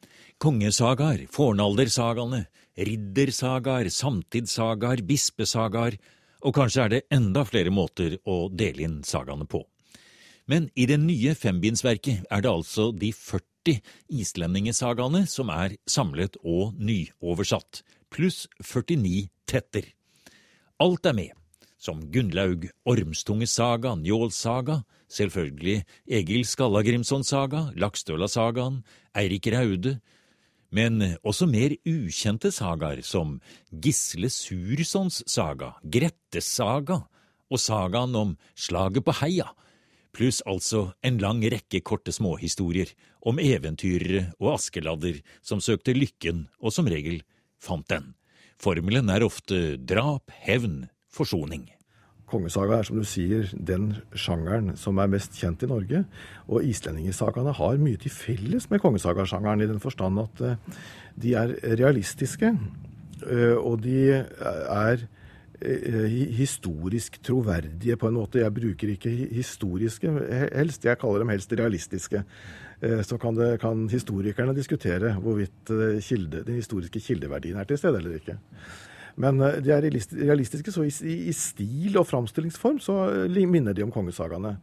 Kongesagaer, 0.43 1.27
fornaldersagaene, 1.33 2.47
riddersagaer, 2.77 3.91
samtidssagaer, 3.93 5.05
bispesagaer, 5.07 5.99
og 6.47 6.55
kanskje 6.57 6.85
er 6.85 6.93
det 6.93 7.05
enda 7.13 7.47
flere 7.49 7.73
måter 7.73 8.19
å 8.29 8.47
dele 8.53 8.87
inn 8.87 9.01
sagaene 9.05 9.49
på. 9.49 9.65
Men 10.47 10.69
i 10.79 10.87
det 10.87 11.01
nye 11.03 11.35
fembindsverket 11.35 12.29
er 12.31 12.45
det 12.45 12.53
altså 12.53 12.93
de 12.95 13.11
40 13.11 13.47
40 13.67 13.81
islendingesagaene 14.21 15.27
som 15.29 15.51
er 15.51 15.77
samlet 15.91 16.39
og 16.45 16.77
nyoversatt, 16.79 17.83
pluss 18.11 18.47
49 18.63 19.29
tetter. 19.47 19.91
Alt 20.79 21.07
er 21.07 21.17
med, 21.17 21.33
som 21.79 22.01
Gunnlaug 22.13 22.69
Ormstunge-saga, 22.89 23.95
Njåls 24.01 24.43
selvfølgelig 25.09 25.85
Egil 26.09 26.45
Skallagrimsons 26.49 27.29
saga, 27.29 27.71
Lakstøla-sagaen, 27.77 28.83
Eirik 29.17 29.47
Raude, 29.53 30.01
men 30.71 31.17
også 31.23 31.47
mer 31.47 31.77
ukjente 31.87 32.51
sagaer 32.53 33.03
som 33.07 33.39
Gisle 33.71 34.31
Sursons 34.33 35.23
saga, 35.31 35.75
Grettes 35.85 36.49
saga 36.59 37.05
og 37.47 37.63
sagaen 37.63 38.17
om 38.19 38.35
Slaget 38.59 39.07
på 39.07 39.15
Heia, 39.21 39.53
pluss 40.17 40.41
altså 40.49 40.91
en 41.05 41.21
lang 41.23 41.43
rekke 41.45 41.83
korte 41.85 42.13
småhistorier 42.15 42.91
om 43.27 43.39
eventyrere 43.43 44.31
og 44.41 44.57
askeladder 44.57 45.21
som 45.45 45.61
søkte 45.61 45.95
lykken 45.97 46.47
og 46.59 46.73
som 46.75 46.89
regel 46.91 47.21
fant 47.63 47.87
den. 47.93 48.15
Formelen 48.57 49.11
er 49.13 49.27
ofte 49.27 49.77
drap, 49.77 50.33
hevn, 50.47 50.87
forsoning. 51.17 51.67
Kongesaga 52.27 52.81
er 52.81 52.87
som 52.89 52.99
du 52.99 53.07
sier 53.07 53.47
den 53.55 53.93
sjangeren 54.19 54.73
som 54.79 54.99
er 54.99 55.11
mest 55.13 55.37
kjent 55.39 55.63
i 55.63 55.69
Norge. 55.71 56.03
Og 56.51 56.65
islendingesagaene 56.67 57.55
har 57.55 57.79
mye 57.79 58.01
til 58.03 58.11
felles 58.11 58.67
med 58.73 58.83
kongesagasjangeren 58.83 59.63
i 59.63 59.69
den 59.71 59.83
forstand 59.83 60.19
at 60.25 60.43
eh, 60.43 60.81
de 61.23 61.37
er 61.39 61.55
realistiske. 61.79 62.51
Eh, 63.31 63.55
og 63.55 63.79
de 63.85 64.01
er 64.17 65.05
eh, 65.61 66.17
historisk 66.41 67.21
troverdige 67.23 67.95
på 68.01 68.11
en 68.11 68.19
måte. 68.19 68.43
Jeg 68.43 68.55
bruker 68.59 68.97
ikke 68.97 69.15
historiske 69.39 70.17
helst, 70.51 70.85
jeg 70.85 70.99
kaller 70.99 71.23
dem 71.23 71.35
helst 71.35 71.55
realistiske. 71.55 72.27
Så 72.77 73.17
kan, 73.17 73.33
det, 73.33 73.55
kan 73.63 73.87
historikerne 73.89 74.53
diskutere 74.53 75.15
hvorvidt 75.17 75.71
kilde, 76.05 76.43
den 76.45 76.59
historiske 76.59 77.01
kildeverdien 77.01 77.57
er 77.57 77.65
til 77.65 77.79
stede 77.81 78.03
eller 78.03 78.19
ikke. 78.19 78.35
Men 79.21 79.41
eh, 79.41 79.61
de 79.65 79.73
er 79.75 79.87
realistiske, 79.87 80.73
så 80.75 80.85
i, 80.87 81.33
stil 81.37 81.97
og 82.01 82.09
framstillingsform 82.11 82.81
så 82.85 82.99
eh, 83.27 83.41
minner 83.49 83.77
de 83.77 83.85
om 83.87 83.95
kongesagaene. 83.95 84.57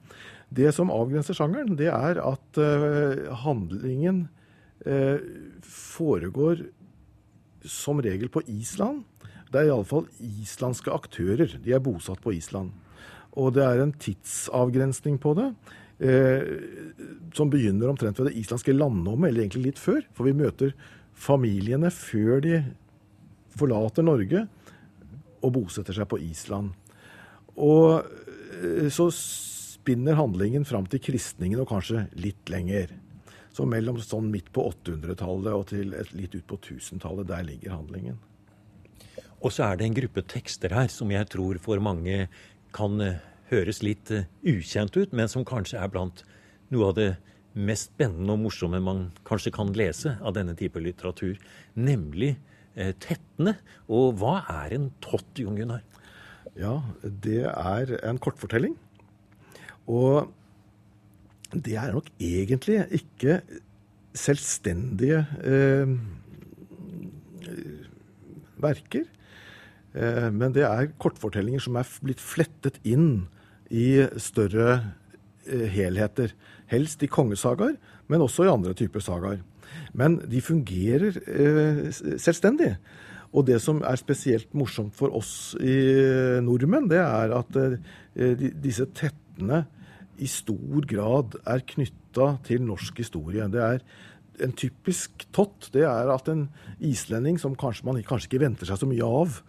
Det 0.54 0.70
som 0.76 0.94
avgrenser 0.94 1.38
sjangeren, 1.38 1.74
det 1.80 1.90
er 1.90 2.20
at 2.22 2.60
uh, 2.62 3.32
handlingen 3.42 4.28
foregår 5.64 6.60
som 7.66 8.02
regel 8.04 8.30
på 8.30 8.44
Island. 8.52 9.02
Det 9.50 9.62
er 9.62 9.70
iallfall 9.72 10.06
islandske 10.20 10.92
aktører. 10.94 11.56
De 11.64 11.74
er 11.74 11.82
bosatt 11.82 12.22
på 12.22 12.36
Island. 12.36 12.74
Og 13.40 13.56
det 13.56 13.64
er 13.66 13.82
en 13.82 13.96
tidsavgrensning 13.98 15.18
på 15.24 15.34
det. 15.40 15.48
Eh, 16.04 16.42
som 17.34 17.50
begynner 17.50 17.90
omtrent 17.90 18.20
ved 18.20 18.32
det 18.32 18.38
islandske 18.42 18.74
landnummet, 18.76 19.30
eller 19.30 19.46
egentlig 19.46 19.70
litt 19.70 19.82
før. 19.82 20.02
For 20.18 20.28
vi 20.28 20.36
møter 20.38 20.74
familiene 21.14 21.92
før 21.94 22.42
de 22.44 22.58
forlater 23.58 24.06
Norge 24.06 24.46
og 25.44 25.54
bosetter 25.56 25.96
seg 25.96 26.08
på 26.10 26.20
Island. 26.24 26.74
Og 27.60 28.04
eh, 28.04 28.90
så 28.94 29.10
spinner 29.14 30.18
handlingen 30.18 30.66
fram 30.66 30.88
til 30.90 31.02
kristningen 31.04 31.62
og 31.64 31.70
kanskje 31.74 32.06
litt 32.16 32.52
lenger. 32.52 32.94
Så 33.54 33.68
mellom 33.70 34.00
sånn 34.02 34.32
midt 34.34 34.50
på 34.56 34.66
800-tallet 34.72 35.54
og 35.54 35.68
til 35.70 35.92
litt 36.18 36.34
ut 36.34 36.48
på 36.50 36.58
1000-tallet, 36.58 37.28
der 37.30 37.44
ligger 37.46 37.76
handlingen. 37.76 38.18
Og 39.44 39.52
så 39.52 39.68
er 39.68 39.78
det 39.78 39.90
en 39.90 39.98
gruppe 39.98 40.24
tekster 40.26 40.74
her 40.74 40.88
som 40.90 41.12
jeg 41.12 41.28
tror 41.30 41.60
for 41.62 41.84
mange 41.84 42.28
kan 42.74 42.98
eh, 43.04 43.20
høres 43.52 43.84
litt 43.86 44.10
eh, 44.14 44.26
ukjent 44.48 44.96
ut, 44.98 45.14
men 45.14 45.30
som 45.30 45.46
kanskje 45.46 45.82
er 45.84 45.92
blant 45.92 46.24
noe 46.74 46.90
av 46.90 46.98
det 46.98 47.12
mest 47.54 47.92
spennende 47.92 48.34
og 48.34 48.48
morsomme 48.48 48.80
man 48.82 49.04
kanskje 49.28 49.54
kan 49.54 49.70
lese 49.78 50.16
av 50.24 50.34
denne 50.38 50.56
type 50.58 50.82
litteratur. 50.82 51.38
Nemlig 51.78 52.38
tettene. 52.76 53.58
Og 53.88 54.16
hva 54.22 54.40
er 54.50 54.78
en 54.78 54.88
tott, 55.04 55.30
Jon 55.38 55.58
Gunnar? 55.60 55.84
Ja, 56.60 56.80
det 57.02 57.44
er 57.50 57.96
en 58.06 58.20
kortfortelling. 58.22 58.76
Og 59.90 60.32
det 61.54 61.76
er 61.78 61.94
nok 61.94 62.10
egentlig 62.22 62.80
ikke 62.98 63.42
selvstendige 64.18 65.24
eh, 65.44 65.94
verker. 68.62 69.06
Eh, 69.94 70.30
men 70.34 70.54
det 70.56 70.66
er 70.68 70.92
kortfortellinger 71.02 71.64
som 71.64 71.78
er 71.80 71.90
blitt 72.06 72.22
flettet 72.24 72.80
inn 72.86 73.26
i 73.74 74.06
større 74.22 74.70
eh, 75.46 75.68
helheter. 75.74 76.34
Helst 76.72 77.04
i 77.06 77.12
kongesagaer, 77.12 77.76
men 78.10 78.26
også 78.26 78.48
i 78.48 78.54
andre 78.54 78.76
typer 78.78 79.04
sagaer. 79.04 79.42
Men 79.94 80.20
de 80.30 80.42
fungerer 80.44 81.20
eh, 81.24 81.90
selvstendig. 82.22 82.76
Og 83.34 83.48
det 83.48 83.60
som 83.64 83.82
er 83.82 83.98
spesielt 83.98 84.54
morsomt 84.54 84.94
for 84.96 85.14
oss 85.18 85.56
i 85.58 85.78
nordmenn, 86.46 86.90
det 86.92 87.02
er 87.02 87.34
at 87.40 87.58
eh, 87.58 88.50
disse 88.62 88.86
tettene 88.94 89.64
i 90.22 90.30
stor 90.30 90.86
grad 90.86 91.38
er 91.50 91.64
knytta 91.74 92.36
til 92.46 92.66
norsk 92.68 93.02
historie. 93.02 93.48
Det 93.50 93.64
er 93.64 93.82
en 94.44 94.54
typisk 94.58 95.26
tott. 95.34 95.70
Det 95.74 95.86
er 95.88 96.12
at 96.14 96.30
en 96.32 96.48
islending 96.84 97.40
som 97.42 97.58
kanskje 97.58 97.88
man 97.88 98.02
kanskje 98.06 98.32
ikke 98.32 98.44
venter 98.46 98.70
seg 98.70 98.82
så 98.82 98.90
mye 98.90 99.08
av, 99.22 99.40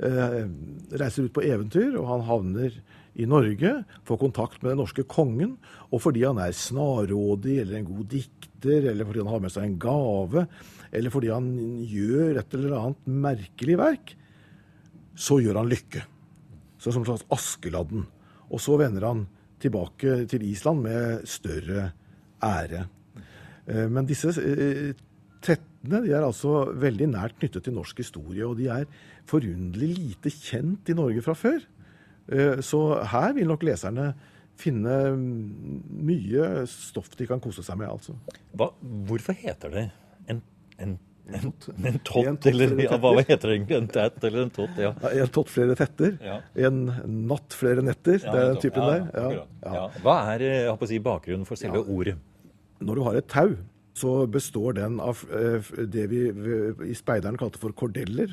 eh, 0.00 0.44
reiser 0.92 1.24
ut 1.24 1.34
på 1.36 1.44
eventyr, 1.44 1.96
og 1.96 2.08
han 2.12 2.28
havner 2.28 2.76
i 3.14 3.26
Norge, 3.30 3.84
får 4.04 4.18
kontakt 4.18 4.62
med 4.62 4.72
den 4.72 4.82
norske 4.82 5.04
kongen, 5.06 5.56
og 5.92 6.02
fordi 6.02 6.24
han 6.26 6.38
er 6.38 6.50
snarrådig 6.50 7.60
eller 7.62 7.78
en 7.78 7.90
god 7.92 8.08
dikter, 8.64 8.90
eller 8.90 9.04
fordi 9.04 9.22
han 9.22 9.32
har 9.32 9.42
med 9.42 9.52
seg 9.52 9.66
en 9.66 9.78
gave, 9.78 10.46
eller 10.92 11.12
fordi 11.12 11.30
han 11.32 11.48
gjør 11.88 12.40
et 12.40 12.54
eller 12.56 12.76
annet 12.78 13.06
merkelig 13.06 13.78
verk, 13.78 14.14
så 15.14 15.38
gjør 15.42 15.60
han 15.60 15.70
lykke. 15.70 16.04
Så 16.78 16.92
som 16.92 17.02
en 17.02 17.08
slags 17.08 17.26
Askeladden. 17.32 18.06
Og 18.50 18.60
så 18.60 18.76
vender 18.76 19.06
han 19.06 19.26
tilbake 19.60 20.24
til 20.28 20.42
Island 20.44 20.82
med 20.84 21.26
større 21.28 21.92
ære. 22.42 22.86
Eh, 23.66 23.88
men 23.88 24.06
disse 24.06 24.34
eh, 24.40 24.92
tettene 25.44 26.02
de 26.04 26.12
er 26.12 26.24
altså 26.24 26.72
veldig 26.80 27.08
nært 27.12 27.38
knyttet 27.38 27.64
til 27.64 27.76
norsk 27.76 28.02
historie, 28.02 28.44
og 28.44 28.58
de 28.58 28.68
er 28.72 28.88
forunderlig 29.28 29.94
lite 29.94 30.32
kjent 30.32 30.90
i 30.90 30.96
Norge 30.96 31.24
fra 31.24 31.36
før. 31.38 31.62
Eh, 32.28 32.60
så 32.60 33.00
her 33.12 33.32
vil 33.36 33.48
nok 33.48 33.64
leserne 33.64 34.12
finne 34.60 34.98
mye 35.16 36.64
stoff 36.70 37.10
de 37.18 37.26
kan 37.28 37.42
kose 37.42 37.64
seg 37.66 37.78
med, 37.80 37.90
altså. 37.90 38.14
Hva, 38.56 38.70
hvorfor 39.08 39.36
heter 39.38 39.74
det 39.74 39.84
en, 40.30 40.40
en, 40.78 40.94
en, 41.28 41.52
en 41.90 41.98
tott, 42.06 42.48
eller 42.50 42.74
ja, 42.84 42.98
hva 43.00 43.14
heter 43.20 43.50
det 43.50 43.56
egentlig? 43.58 43.78
En 43.80 43.90
tett 43.90 44.18
eller 44.28 44.46
en 44.46 44.54
tott? 44.54 44.80
Ja. 44.80 44.94
ja 45.02 45.26
en 45.26 45.34
tott, 45.34 45.50
flere 45.52 45.76
tetter. 45.78 46.16
Ja. 46.22 46.38
En 46.68 46.84
natt, 47.30 47.56
flere 47.56 47.84
netter. 47.84 48.20
det 48.22 48.34
er 48.34 48.50
den 48.52 48.62
typen 48.62 48.88
der. 48.88 49.44
Hva 50.04 50.18
er 50.34 50.46
jeg 50.48 50.74
å 50.74 50.90
si, 50.90 51.02
bakgrunnen 51.02 51.48
for 51.48 51.60
selve 51.60 51.84
ordet? 51.84 52.18
Når 52.84 52.98
du 52.98 53.06
har 53.06 53.20
et 53.20 53.30
tau 53.30 53.54
så 53.94 54.26
består 54.26 54.74
den 54.74 54.98
av 55.00 55.20
eh, 55.30 55.68
det 55.86 56.08
vi 56.10 56.24
i 56.90 56.94
speideren 56.98 57.38
kalte 57.38 57.60
for 57.62 57.74
kordeller. 57.78 58.32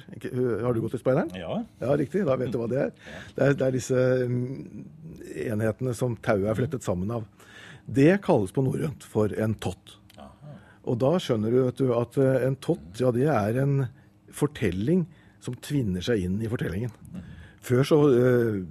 Har 0.63 0.73
du 0.73 0.81
gått 0.81 0.95
i 0.97 1.01
speideren? 1.01 1.29
Ja. 1.37 1.59
Ja, 1.77 1.93
Riktig. 2.01 2.23
Da 2.25 2.37
vet 2.41 2.49
du 2.53 2.57
hva 2.57 2.69
det 2.71 2.79
er. 2.87 2.95
Det 3.35 3.45
er, 3.45 3.57
det 3.59 3.67
er 3.67 3.75
disse 3.75 4.05
mm, 4.25 4.87
enhetene 5.45 5.93
som 5.97 6.17
tauet 6.17 6.49
er 6.49 6.57
flettet 6.57 6.87
sammen 6.87 7.13
av. 7.13 7.29
Det 7.85 8.15
kalles 8.25 8.53
på 8.55 8.65
norrønt 8.65 9.05
for 9.05 9.33
en 9.37 9.53
tott. 9.61 9.97
Og 10.89 10.97
da 10.97 11.13
skjønner 11.21 11.53
du, 11.53 11.59
du, 11.77 11.87
at 11.93 12.17
en 12.17 12.57
tott, 12.57 12.97
ja, 12.97 13.11
det 13.13 13.27
er 13.29 13.61
en 13.61 13.83
fortelling 14.33 15.05
som 15.45 15.53
tvinner 15.61 16.01
seg 16.01 16.25
inn 16.25 16.41
i 16.41 16.49
fortellingen. 16.49 16.93
Før 17.61 17.85
så 17.85 17.99
eh, 18.17 18.61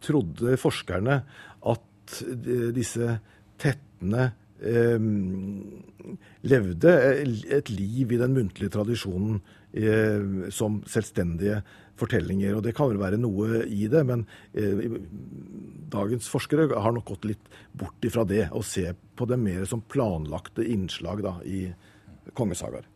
trodde 0.00 0.56
forskerne 0.56 1.20
at 1.68 2.20
disse 2.72 3.18
tettene 3.60 4.32
levde 6.42 6.92
et 7.58 7.70
liv 7.72 8.12
i 8.12 8.20
den 8.20 8.34
muntlige 8.36 8.72
tradisjonen 8.74 9.40
eh, 9.72 10.50
som 10.54 10.80
selvstendige 10.90 11.62
fortellinger. 12.00 12.56
Og 12.56 12.64
det 12.66 12.74
kan 12.76 12.90
vel 12.90 13.00
være 13.02 13.20
noe 13.20 13.62
i 13.66 13.86
det, 13.90 14.02
men 14.08 14.24
eh, 14.54 14.98
dagens 15.92 16.28
forskere 16.32 16.68
har 16.72 16.94
nok 16.96 17.12
gått 17.14 17.28
litt 17.30 17.52
bort 17.78 18.08
ifra 18.08 18.24
det 18.28 18.46
og 18.50 18.66
ser 18.66 18.96
på 19.18 19.28
det 19.30 19.38
mer 19.40 19.66
som 19.68 19.84
planlagte 19.92 20.66
innslag 20.66 21.22
da, 21.26 21.36
i 21.44 21.66
kongesagaer. 22.38 22.88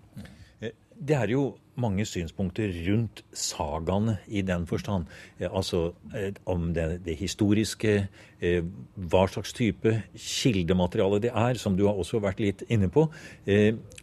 Eh, 0.60 0.74
det 0.96 1.18
er 1.18 1.34
jo 1.34 1.48
mange 1.80 2.06
synspunkter 2.08 2.72
rundt 2.86 3.22
sagaene 3.36 4.16
i 4.26 4.42
den 4.46 4.66
forstand. 4.66 5.06
Eh, 5.38 5.48
altså 5.50 5.92
eh, 6.14 6.32
om 6.46 6.72
det, 6.74 7.04
det, 7.06 7.16
historiske, 7.20 8.08
eh, 8.40 8.62
hva 8.96 9.26
slags 9.30 9.52
type 9.56 9.92
kildemateriale 10.14 11.20
det 11.22 11.32
er, 11.34 11.60
som 11.60 11.76
du 11.76 11.86
har 11.86 11.98
også 11.98 12.20
vært 12.24 12.40
litt 12.42 12.64
inne 12.68 12.88
på. 12.92 13.06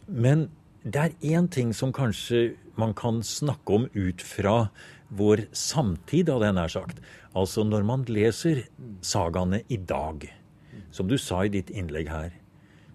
Men 0.06 0.48
det 0.84 1.00
er 1.00 1.34
én 1.34 1.48
ting 1.48 1.72
som 1.74 1.92
kanskje 1.92 2.54
man 2.76 2.94
kan 2.94 3.22
snakke 3.22 3.78
om 3.78 3.86
ut 3.94 4.22
fra 4.22 4.68
vår 5.14 5.46
samtid, 5.54 6.30
hadde 6.32 6.48
jeg 6.48 6.56
nær 6.56 6.72
sagt. 6.72 7.02
Altså 7.34 7.64
når 7.66 7.86
man 7.86 8.06
leser 8.08 8.64
sagaene 9.02 9.62
i 9.68 9.78
dag, 9.78 10.26
som 10.94 11.08
du 11.10 11.16
sa 11.18 11.44
i 11.44 11.52
ditt 11.54 11.70
innlegg 11.70 12.10
her, 12.10 12.34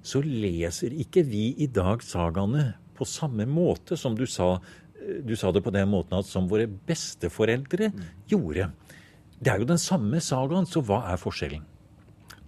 så 0.03 0.21
leser 0.23 0.95
ikke 0.95 1.25
vi 1.27 1.49
i 1.59 1.67
dag 1.67 2.03
sagaene 2.03 2.73
på 2.99 3.07
samme 3.07 3.47
måte 3.49 3.97
som 3.99 4.17
du 4.17 4.25
sa. 4.29 4.57
Du 5.23 5.35
sa 5.39 5.53
det 5.55 5.63
på 5.65 5.73
den 5.73 5.89
måten 5.91 6.19
at 6.19 6.27
som 6.27 6.49
våre 6.51 6.67
besteforeldre 6.67 7.91
gjorde. 8.29 8.69
Det 9.39 9.51
er 9.51 9.61
jo 9.61 9.69
den 9.69 9.81
samme 9.81 10.19
sagaen, 10.23 10.67
så 10.67 10.83
hva 10.83 11.05
er 11.13 11.21
forskjellen? 11.21 11.63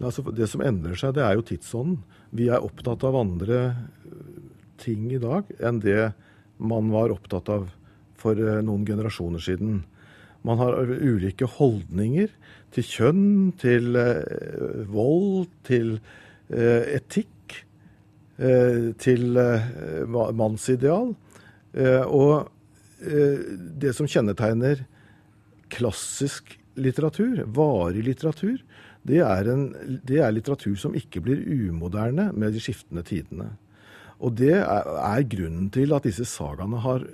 Altså, 0.02 0.26
det 0.34 0.50
som 0.50 0.64
endrer 0.66 0.98
seg, 0.98 1.14
det 1.16 1.24
er 1.24 1.38
jo 1.38 1.46
tidsånden. 1.46 2.02
Vi 2.36 2.50
er 2.52 2.64
opptatt 2.64 3.04
av 3.08 3.20
andre 3.20 3.62
ting 4.82 5.12
i 5.14 5.22
dag 5.22 5.48
enn 5.62 5.80
det 5.84 6.12
man 6.62 6.90
var 6.94 7.14
opptatt 7.14 7.50
av 7.54 7.70
for 8.22 8.38
eh, 8.38 8.62
noen 8.66 8.86
generasjoner 8.86 9.42
siden. 9.42 9.82
Man 10.46 10.58
har 10.62 10.78
ulike 10.90 11.46
holdninger 11.58 12.32
til 12.74 12.88
kjønn, 12.88 13.26
til 13.62 13.98
eh, 14.00 14.82
vold, 14.90 15.50
til 15.68 15.96
eh, 16.50 16.98
etikk, 16.98 17.30
eh, 17.30 17.41
til 19.02 19.38
eh, 19.38 20.08
mannsideal. 20.10 21.14
Eh, 21.74 22.04
og 22.08 22.50
det 23.82 23.96
som 23.98 24.06
kjennetegner 24.06 24.84
klassisk 25.74 26.52
litteratur, 26.78 27.40
varig 27.50 28.04
litteratur, 28.06 28.60
det 29.08 29.22
er, 29.26 29.48
en, 29.50 29.64
det 30.06 30.20
er, 30.22 30.30
litteratur 30.36 30.76
som 30.78 30.94
ikke 30.98 31.24
blir 31.26 31.42
umoderne 31.42 32.28
med 32.38 32.54
de 32.54 32.62
skiftende 32.62 33.02
tidene. 33.08 33.48
Og 34.22 34.36
det 34.38 34.54
er, 34.60 34.90
er 35.02 35.26
grunnen 35.26 35.72
til 35.74 35.96
at 35.98 36.06
disse 36.06 36.28
sagaene 36.30 36.82
har 36.84 37.08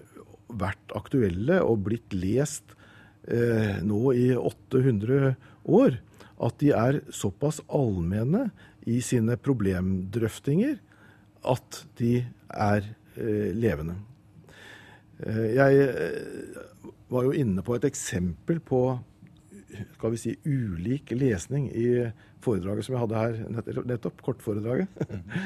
vært 0.48 0.96
aktuelle 0.96 1.62
og 1.63 1.86
blitt 1.88 2.15
lest 2.15 2.75
eh, 3.31 3.79
nå 3.84 4.12
i 4.15 4.34
800 4.36 5.31
år. 5.63 6.00
At 6.43 6.60
de 6.62 6.74
er 6.75 7.00
såpass 7.15 7.62
allmenne 7.72 8.50
i 8.88 9.00
sine 9.03 9.39
problemdrøftinger 9.39 10.77
at 11.46 11.84
de 12.00 12.22
er 12.50 12.86
eh, 13.17 13.51
levende. 13.58 13.98
Eh, 15.24 15.44
jeg 15.58 15.84
eh, 15.84 16.63
var 17.12 17.27
jo 17.27 17.36
inne 17.36 17.63
på 17.65 17.77
et 17.77 17.88
eksempel 17.88 18.62
på 18.63 18.82
skal 19.98 20.13
vi 20.13 20.17
si, 20.17 20.32
ulik 20.48 21.12
lesning 21.13 21.67
i 21.75 22.08
foredraget 22.41 22.86
som 22.86 22.96
jeg 22.96 23.01
hadde 23.03 23.20
her 23.20 23.82
nettopp, 23.86 24.22
kortforedraget. 24.25 24.88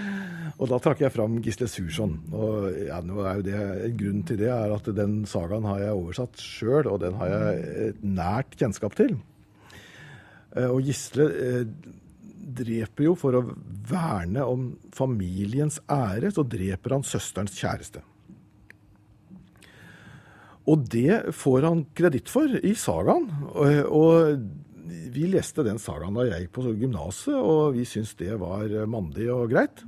og 0.59 0.69
da 0.71 0.79
trakk 0.83 1.01
jeg 1.03 1.11
fram 1.11 1.39
Gisle 1.43 1.67
Sursson. 1.67 2.13
Og 2.31 2.69
ja, 2.85 3.01
det, 3.43 3.57
grunnen 3.99 4.23
til 4.27 4.39
det 4.39 4.51
er 4.53 4.71
at 4.71 4.87
den 4.95 5.23
sagaen 5.27 5.67
har 5.67 5.81
jeg 5.83 5.97
oversatt 5.97 6.39
sjøl, 6.39 6.87
og 6.93 7.01
den 7.03 7.17
har 7.19 7.33
jeg 7.33 7.65
et 7.89 8.05
nært 8.05 8.55
kjennskap 8.59 8.95
til. 8.99 9.17
Og 10.69 10.79
Gisle 10.85 11.27
dreper 12.41 13.05
jo 13.05 13.15
for 13.19 13.37
å 13.37 13.43
verne 13.87 14.45
om 14.47 14.71
familiens 14.95 15.79
ære, 15.91 16.31
så 16.33 16.45
dreper 16.47 16.97
han 16.97 17.05
søsterens 17.07 17.55
kjæreste. 17.57 18.01
Og 20.69 20.83
det 20.93 21.33
får 21.33 21.65
han 21.65 21.85
kreditt 21.97 22.29
for 22.31 22.51
i 22.61 22.73
sagaen. 22.77 23.29
Og, 23.89 24.43
vi 25.11 25.25
leste 25.27 25.63
den 25.63 25.79
sagaen 25.79 26.15
da 26.17 26.25
jeg 26.27 26.45
gikk 26.45 26.53
på 26.57 26.73
gymnaset, 26.75 27.35
og 27.35 27.77
vi 27.77 27.85
syntes 27.87 28.13
det 28.19 28.35
var 28.39 28.71
mandig 28.91 29.27
og 29.31 29.49
greit. 29.51 29.83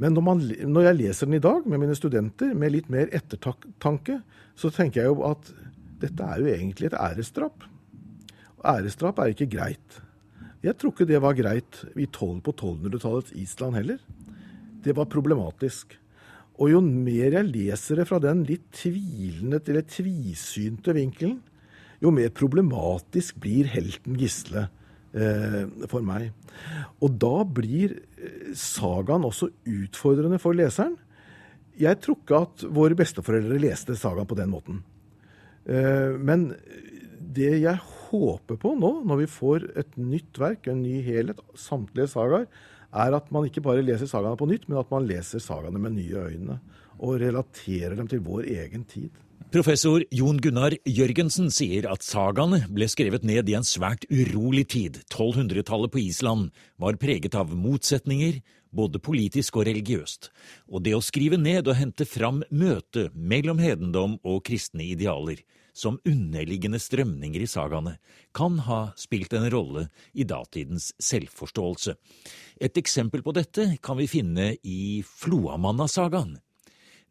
Men 0.00 0.12
når, 0.12 0.24
man, 0.24 0.42
når, 0.44 0.88
jeg 0.90 0.98
leser 0.98 1.28
den 1.28 1.38
i 1.38 1.44
dag 1.44 1.64
med 1.64 1.80
mine 1.80 1.96
studenter, 1.96 2.52
med 2.52 2.74
litt 2.74 2.90
mer 2.92 3.08
ettertanke, 3.16 4.18
så 4.56 4.70
tenker 4.72 5.02
jeg 5.02 5.12
jo 5.12 5.24
at 5.28 5.52
dette 6.02 6.26
er 6.26 6.42
jo 6.42 6.50
egentlig 6.52 6.90
et 6.90 6.98
æresdrap. 7.00 7.64
Æresdrap 8.66 9.22
er 9.22 9.32
ikke 9.32 9.48
greit. 9.56 10.00
Jeg 10.66 10.74
tror 10.80 10.92
ikke 10.92 11.06
det 11.06 11.22
var 11.22 11.36
greit 11.38 11.82
i 11.94 12.08
12 12.08 12.40
på 12.42 12.52
1200-tallets 12.56 13.34
Island 13.38 13.78
heller. 13.78 14.00
Det 14.82 14.94
var 14.96 15.06
problematisk. 15.10 15.94
Og 16.56 16.72
jo 16.72 16.80
mer 16.82 17.36
jeg 17.36 17.50
leser 17.52 18.00
det 18.00 18.06
fra 18.08 18.18
den 18.22 18.42
litt 18.48 18.64
tvilende 18.74 19.60
eller 19.60 19.84
tvisynte 19.86 20.94
vinkelen, 20.96 21.38
jo 22.02 22.12
mer 22.12 22.32
problematisk 22.34 23.38
blir 23.40 23.68
helten 23.72 24.18
Gisle 24.20 24.66
eh, 25.16 25.62
for 25.88 26.04
meg. 26.04 26.32
Og 27.04 27.14
da 27.20 27.44
blir 27.44 27.94
eh, 28.16 28.52
sagaen 28.56 29.24
også 29.28 29.50
utfordrende 29.70 30.40
for 30.42 30.56
leseren. 30.56 30.96
Jeg 31.76 32.00
tror 32.02 32.18
ikke 32.18 32.42
at 32.42 32.66
våre 32.72 32.96
besteforeldre 32.98 33.60
leste 33.60 33.96
sagaen 33.96 34.28
på 34.28 34.38
den 34.38 34.52
måten. 34.52 34.82
Eh, 35.68 36.16
men 36.16 36.50
det 37.36 37.54
jeg 37.60 37.76
håper 38.10 38.58
på 38.62 38.72
nå, 38.78 38.92
når 39.08 39.22
vi 39.22 39.28
får 39.30 39.68
et 39.78 39.98
nytt 39.98 40.40
verk, 40.40 40.66
en 40.70 40.82
ny 40.84 41.00
helhet, 41.06 41.42
samtlige 41.58 42.10
sagaer, 42.14 42.48
er 42.96 43.16
at 43.18 43.30
man 43.34 43.46
ikke 43.48 43.64
bare 43.64 43.84
leser 43.84 44.08
sagaene 44.08 44.38
på 44.38 44.48
nytt, 44.48 44.66
men 44.70 44.80
at 44.80 44.90
man 44.92 45.06
leser 45.08 45.42
sagaene 45.42 45.80
med 45.82 45.96
nye 45.98 46.26
øyne. 46.30 46.58
Og 46.96 47.18
relaterer 47.20 47.92
dem 47.98 48.08
til 48.08 48.22
vår 48.24 48.46
egen 48.48 48.86
tid. 48.88 49.10
Professor 49.52 50.02
Jon 50.10 50.40
Gunnar 50.42 50.74
Jørgensen 50.88 51.50
sier 51.54 51.86
at 51.92 52.02
sagaene 52.02 52.62
ble 52.72 52.88
skrevet 52.90 53.22
ned 53.26 53.46
i 53.50 53.54
en 53.58 53.66
svært 53.66 54.06
urolig 54.10 54.64
tid. 54.72 55.02
1200-tallet 55.06 55.92
på 55.92 56.00
Island 56.02 56.48
var 56.82 56.98
preget 56.98 57.36
av 57.38 57.52
motsetninger, 57.54 58.40
både 58.74 58.98
politisk 58.98 59.60
og 59.60 59.68
religiøst. 59.68 60.30
Og 60.72 60.82
det 60.84 60.96
å 60.96 61.04
skrive 61.04 61.38
ned 61.38 61.68
og 61.68 61.78
hente 61.78 62.08
fram 62.08 62.42
møtet 62.50 63.14
mellom 63.14 63.62
hedendom 63.62 64.18
og 64.26 64.42
kristne 64.48 64.88
idealer, 64.88 65.44
som 65.76 65.98
underliggende 66.08 66.80
strømninger 66.80 67.44
i 67.44 67.50
sagaene, 67.50 67.96
kan 68.36 68.58
ha 68.64 68.80
spilt 68.96 69.34
en 69.36 69.48
rolle 69.52 69.86
i 70.16 70.24
datidens 70.24 70.92
selvforståelse. 71.02 71.96
Et 72.60 72.80
eksempel 72.80 73.24
på 73.26 73.34
dette 73.36 73.74
kan 73.84 74.00
vi 74.00 74.08
finne 74.08 74.54
i 74.64 75.04
Floamanna-sagaen. 75.04 76.38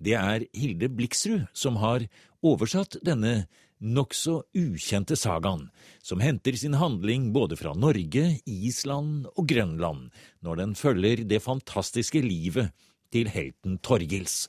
Det 0.01 0.17
er 0.17 0.47
Hilde 0.57 0.89
Bliksrud 0.91 1.45
som 1.55 1.77
har 1.79 2.07
oversatt 2.45 2.97
denne 3.05 3.45
nokså 3.85 4.39
ukjente 4.55 5.17
sagaen, 5.19 5.69
som 6.01 6.21
henter 6.23 6.55
sin 6.57 6.77
handling 6.79 7.31
både 7.35 7.57
fra 7.59 7.73
Norge, 7.77 8.39
Island 8.45 9.27
og 9.35 9.47
Grønland, 9.51 10.09
når 10.41 10.61
den 10.61 10.75
følger 10.79 11.23
det 11.27 11.43
fantastiske 11.43 12.21
livet 12.23 12.71
til 13.13 13.29
helten 13.31 13.77
Torgils. 13.83 14.45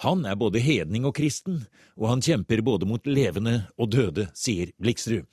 Han 0.00 0.24
er 0.24 0.38
både 0.40 0.62
hedning 0.64 1.04
og 1.04 1.12
kristen, 1.18 1.58
og 2.00 2.06
han 2.08 2.22
kjemper 2.24 2.62
både 2.64 2.86
mot 2.88 3.04
levende 3.04 3.66
og 3.76 3.90
døde, 3.92 4.30
sier 4.32 4.72
Bliksrud. 4.80 5.26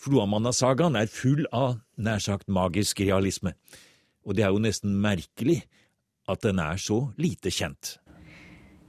Floamanna-sagaen 0.00 0.98
er 1.00 1.08
full 1.08 1.46
av 1.56 1.78
nær 1.96 2.20
sagt 2.20 2.48
magisk 2.52 3.00
realisme, 3.00 3.54
og 4.20 4.36
det 4.36 4.44
er 4.44 4.52
jo 4.52 4.60
nesten 4.60 4.98
merkelig 5.00 5.62
at 6.28 6.44
den 6.44 6.60
er 6.60 6.76
så 6.80 7.06
lite 7.20 7.52
kjent. 7.52 7.96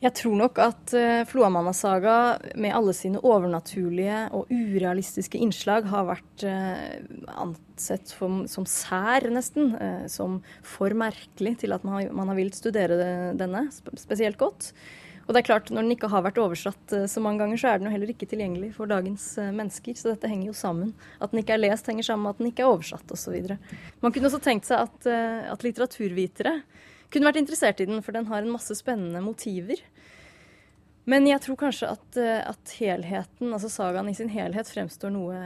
Jeg 0.02 0.16
tror 0.18 0.34
nok 0.36 0.60
at 0.60 0.94
uh, 0.98 1.24
Floamanna-saga 1.30 2.16
med 2.60 2.74
alle 2.74 2.96
sine 2.98 3.22
overnaturlige 3.22 4.24
og 4.36 4.50
urealistiske 4.50 5.40
innslag 5.40 5.86
har 5.92 6.08
vært 6.10 6.44
uh, 6.44 7.36
ansett 7.46 8.10
som, 8.10 8.42
som 8.50 8.66
sær, 8.66 9.30
nesten. 9.32 9.76
Uh, 9.78 10.08
som 10.10 10.40
for 10.66 10.98
merkelig 10.98 11.60
til 11.62 11.78
at 11.78 11.86
man 11.88 12.00
har, 12.00 12.10
man 12.18 12.34
har 12.34 12.40
villet 12.40 12.58
studere 12.58 12.98
denne 13.38 13.68
spesielt 13.72 14.42
godt. 14.42 14.74
Og 15.28 15.34
det 15.34 15.42
er 15.42 15.48
klart, 15.48 15.70
Når 15.70 15.86
den 15.86 15.96
ikke 15.96 16.10
har 16.12 16.24
vært 16.26 16.40
oversatt 16.42 16.96
uh, 16.96 17.08
så 17.10 17.22
mange 17.24 17.44
ganger, 17.44 17.60
så 17.60 17.72
er 17.72 17.80
den 17.80 17.90
jo 17.90 17.94
heller 17.94 18.12
ikke 18.14 18.30
tilgjengelig 18.30 18.74
for 18.78 18.90
dagens 18.90 19.26
uh, 19.40 19.52
mennesker. 19.54 19.98
Så 19.98 20.12
dette 20.12 20.30
henger 20.30 20.50
jo 20.50 20.58
sammen. 20.58 20.94
At 21.22 21.34
den 21.34 21.44
ikke 21.44 21.56
er 21.58 21.64
lest, 21.64 21.90
henger 21.90 22.08
sammen 22.08 22.28
med 22.28 22.36
at 22.36 22.42
den 22.42 22.52
ikke 22.52 22.66
er 22.66 22.72
oversatt 22.74 23.14
osv. 23.14 23.38
Man 24.02 24.14
kunne 24.14 24.32
også 24.32 24.42
tenkt 24.44 24.70
seg 24.70 24.88
at, 24.88 25.10
uh, 25.10 25.52
at 25.54 25.66
litteraturvitere 25.66 26.56
kunne 27.12 27.28
vært 27.28 27.42
interessert 27.42 27.84
i 27.84 27.90
den, 27.90 28.00
for 28.04 28.16
den 28.16 28.30
har 28.32 28.42
en 28.42 28.54
masse 28.54 28.76
spennende 28.80 29.22
motiver. 29.24 29.82
Men 31.10 31.26
jeg 31.26 31.42
tror 31.44 31.58
kanskje 31.60 31.90
at, 31.92 32.18
at, 32.22 32.74
helheten, 32.78 33.50
altså 33.52 33.72
sagaen 33.74 34.08
i 34.08 34.14
sin 34.16 34.30
helhet, 34.32 34.70
fremstår 34.70 35.12
noe 35.12 35.40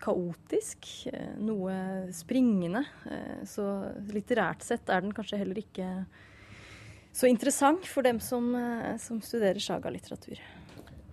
kaotisk. 0.00 0.86
Noe 1.42 1.74
springende. 2.14 2.84
Så 3.50 3.66
litterært 4.14 4.62
sett 4.64 4.88
er 4.88 5.02
den 5.02 5.12
kanskje 5.12 5.40
heller 5.42 5.58
ikke 5.58 5.88
så 7.12 7.28
interessant 7.28 7.86
for 7.86 8.02
dem 8.02 8.20
som, 8.20 8.54
eh, 8.56 8.96
som 8.98 9.20
studerer 9.20 9.60
sagalitteratur. 9.60 10.40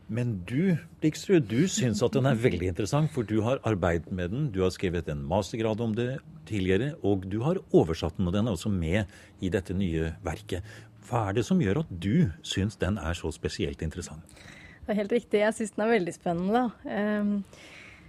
Men 0.09 0.39
du 0.49 0.73
Blikstrud, 1.01 1.45
du 1.45 1.67
syns 1.69 2.01
at 2.01 2.15
den 2.17 2.25
er 2.25 2.37
veldig 2.39 2.71
interessant, 2.71 3.11
for 3.13 3.21
du 3.23 3.43
har 3.45 3.59
arbeidet 3.67 4.09
med 4.11 4.31
den. 4.33 4.47
Du 4.51 4.63
har 4.63 4.71
skrevet 4.73 5.07
en 5.11 5.21
mastergrad 5.21 5.81
om 5.85 5.93
det 5.93 6.17
tidligere, 6.49 6.95
og 7.05 7.27
du 7.29 7.43
har 7.45 7.61
oversatt 7.69 8.17
den, 8.17 8.25
og 8.27 8.33
den 8.33 8.47
er 8.47 8.57
også 8.57 8.71
med 8.73 9.05
i 9.39 9.51
dette 9.53 9.75
nye 9.77 10.15
verket. 10.25 10.65
Hva 11.05 11.27
er 11.29 11.37
det 11.37 11.45
som 11.45 11.61
gjør 11.61 11.83
at 11.83 11.93
du 11.93 12.31
syns 12.41 12.79
den 12.81 12.97
er 12.97 13.13
så 13.17 13.29
spesielt 13.33 13.83
interessant? 13.85 14.25
Det 14.81 14.95
er 14.95 15.03
helt 15.03 15.13
riktig. 15.13 15.43
Jeg 15.43 15.53
syns 15.53 15.75
den 15.75 15.85
er 15.85 15.93
veldig 15.93 16.15
spennende. 16.15 16.63
Um, 16.89 17.31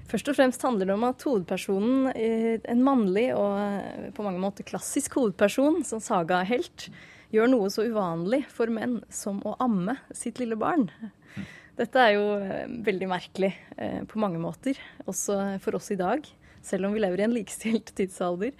først 0.09 0.33
og 0.33 0.39
fremst 0.39 0.65
handler 0.65 0.89
det 0.89 0.97
om 0.97 1.05
at 1.05 1.29
hovedpersonen, 1.29 2.11
eh, 2.17 2.65
en 2.65 2.85
mannlig 2.85 3.29
og 3.37 3.61
eh, 3.61 4.09
på 4.17 4.25
mange 4.25 4.41
måter 4.41 4.65
klassisk 4.65 5.21
hovedperson, 5.21 5.83
som 5.85 6.01
Saga 6.01 6.41
er 6.41 6.55
helt, 6.55 6.89
gjør 7.35 7.51
noe 7.53 7.71
så 7.73 7.87
uvanlig 7.87 8.43
for 8.53 8.73
menn 8.73 9.01
som 9.13 9.41
å 9.47 9.57
amme 9.63 9.97
sitt 10.17 10.41
lille 10.43 10.59
barn. 10.61 10.89
Dette 11.79 12.03
er 12.03 12.17
jo 12.17 12.27
eh, 12.43 12.67
veldig 12.87 13.09
merkelig 13.11 13.53
eh, 13.77 14.03
på 14.09 14.21
mange 14.23 14.41
måter, 14.43 14.79
også 15.07 15.41
for 15.65 15.79
oss 15.79 15.91
i 15.95 16.01
dag, 16.01 16.27
selv 16.63 16.89
om 16.89 16.97
vi 16.97 17.03
lever 17.03 17.23
i 17.23 17.29
en 17.29 17.37
likestilt 17.37 17.95
tidsalder. 17.99 18.57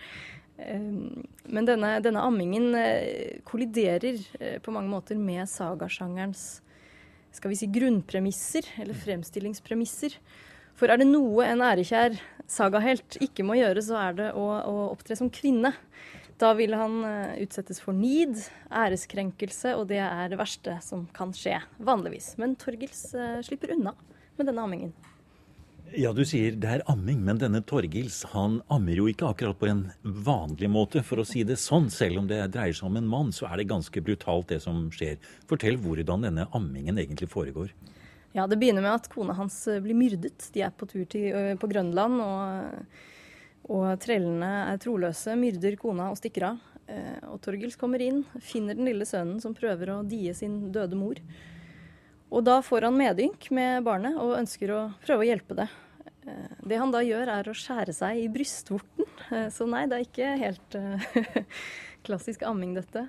Men 0.61 1.65
denne, 1.65 1.95
denne 2.05 2.21
ammingen 2.21 2.75
kolliderer 3.49 4.19
på 4.61 4.75
mange 4.75 4.93
måter 4.93 5.17
med 5.17 5.49
sagasjangerens 5.49 6.43
skal 7.33 7.53
vi 7.53 7.59
si, 7.59 7.69
grunnpremisser, 7.71 8.67
eller 8.83 8.97
fremstillingspremisser. 8.99 10.17
For 10.79 10.91
er 10.91 11.01
det 11.01 11.11
noe 11.11 11.47
en 11.47 11.63
ærekjær 11.65 12.17
sagahelt 12.51 13.19
ikke 13.23 13.45
må 13.47 13.59
gjøre, 13.59 13.83
så 13.85 13.99
er 14.01 14.19
det 14.19 14.29
å, 14.39 14.47
å 14.49 14.77
opptre 14.91 15.17
som 15.19 15.31
kvinne. 15.33 15.73
Da 16.41 16.55
vil 16.57 16.73
han 16.73 17.03
uh, 17.05 17.37
utsettes 17.43 17.83
for 17.85 17.97
nid, 17.97 18.39
æreskrenkelse, 18.73 19.75
og 19.77 19.91
det 19.91 20.01
er 20.01 20.31
det 20.33 20.39
verste 20.41 20.79
som 20.85 21.05
kan 21.17 21.35
skje, 21.37 21.59
vanligvis. 21.85 22.33
Men 22.41 22.57
Torgils 22.61 23.11
uh, 23.13 23.43
slipper 23.45 23.75
unna 23.77 23.93
med 24.39 24.49
denne 24.49 24.65
ammingen. 24.65 24.95
Ja, 25.91 26.13
du 26.15 26.23
sier 26.25 26.55
det 26.55 26.69
er 26.71 26.85
amming, 26.89 27.19
men 27.27 27.41
denne 27.43 27.61
Torgils 27.67 28.23
han 28.31 28.61
ammer 28.71 29.01
jo 29.01 29.09
ikke 29.11 29.33
akkurat 29.33 29.59
på 29.59 29.69
en 29.69 29.83
vanlig 30.01 30.71
måte, 30.71 31.03
for 31.05 31.21
å 31.21 31.27
si 31.27 31.43
det 31.45 31.59
sånn. 31.59 31.91
Selv 31.93 32.23
om 32.23 32.31
det 32.31 32.39
dreier 32.55 32.77
seg 32.79 32.87
om 32.89 32.97
en 33.01 33.11
mann, 33.11 33.33
så 33.35 33.49
er 33.51 33.59
det 33.59 33.69
ganske 33.73 34.03
brutalt 34.07 34.49
det 34.55 34.63
som 34.65 34.85
skjer. 34.95 35.19
Fortell 35.51 35.81
hvordan 35.83 36.29
denne 36.29 36.47
ammingen 36.57 37.01
egentlig 37.03 37.29
foregår. 37.33 37.75
Ja, 38.33 38.47
Det 38.47 38.61
begynner 38.61 38.87
med 38.87 38.95
at 38.95 39.11
kona 39.11 39.35
hans 39.35 39.65
eh, 39.67 39.83
blir 39.83 39.99
myrdet. 39.99 40.47
De 40.55 40.63
er 40.63 40.71
på 40.71 40.87
tur 40.87 41.03
til, 41.11 41.35
på 41.59 41.69
Grønland, 41.73 42.23
og, 42.23 43.01
og 43.71 43.87
trellene 44.03 44.51
er 44.73 44.81
troløse, 44.83 45.37
myrder 45.39 45.77
kona 45.79 46.09
og 46.11 46.19
stikker 46.19 46.49
av. 46.49 46.63
Eh, 46.91 47.19
og 47.31 47.39
Torgils 47.45 47.79
kommer 47.79 48.03
inn, 48.03 48.25
finner 48.43 48.75
den 48.75 48.89
lille 48.89 49.07
sønnen 49.07 49.39
som 49.43 49.55
prøver 49.55 49.93
å 49.95 50.01
die 50.07 50.33
sin 50.35 50.73
døde 50.75 50.99
mor. 50.99 51.21
Og 52.31 52.43
da 52.47 52.59
får 52.63 52.89
han 52.89 52.99
medynk 52.99 53.49
med 53.55 53.85
barnet 53.87 54.19
og 54.19 54.37
ønsker 54.39 54.75
å 54.75 54.81
prøve 55.05 55.25
å 55.25 55.29
hjelpe 55.29 55.59
det. 55.61 55.69
Eh, 56.27 56.57
det 56.67 56.81
han 56.83 56.95
da 56.95 57.03
gjør, 57.07 57.31
er 57.37 57.51
å 57.51 57.55
skjære 57.57 57.95
seg 57.95 58.25
i 58.25 58.31
brystvorten. 58.33 59.07
Eh, 59.31 59.47
så 59.55 59.69
nei, 59.71 59.85
det 59.91 59.99
er 59.99 60.09
ikke 60.09 60.33
helt 60.41 60.79
klassisk 62.07 62.43
amming, 62.49 62.75
dette. 62.79 63.07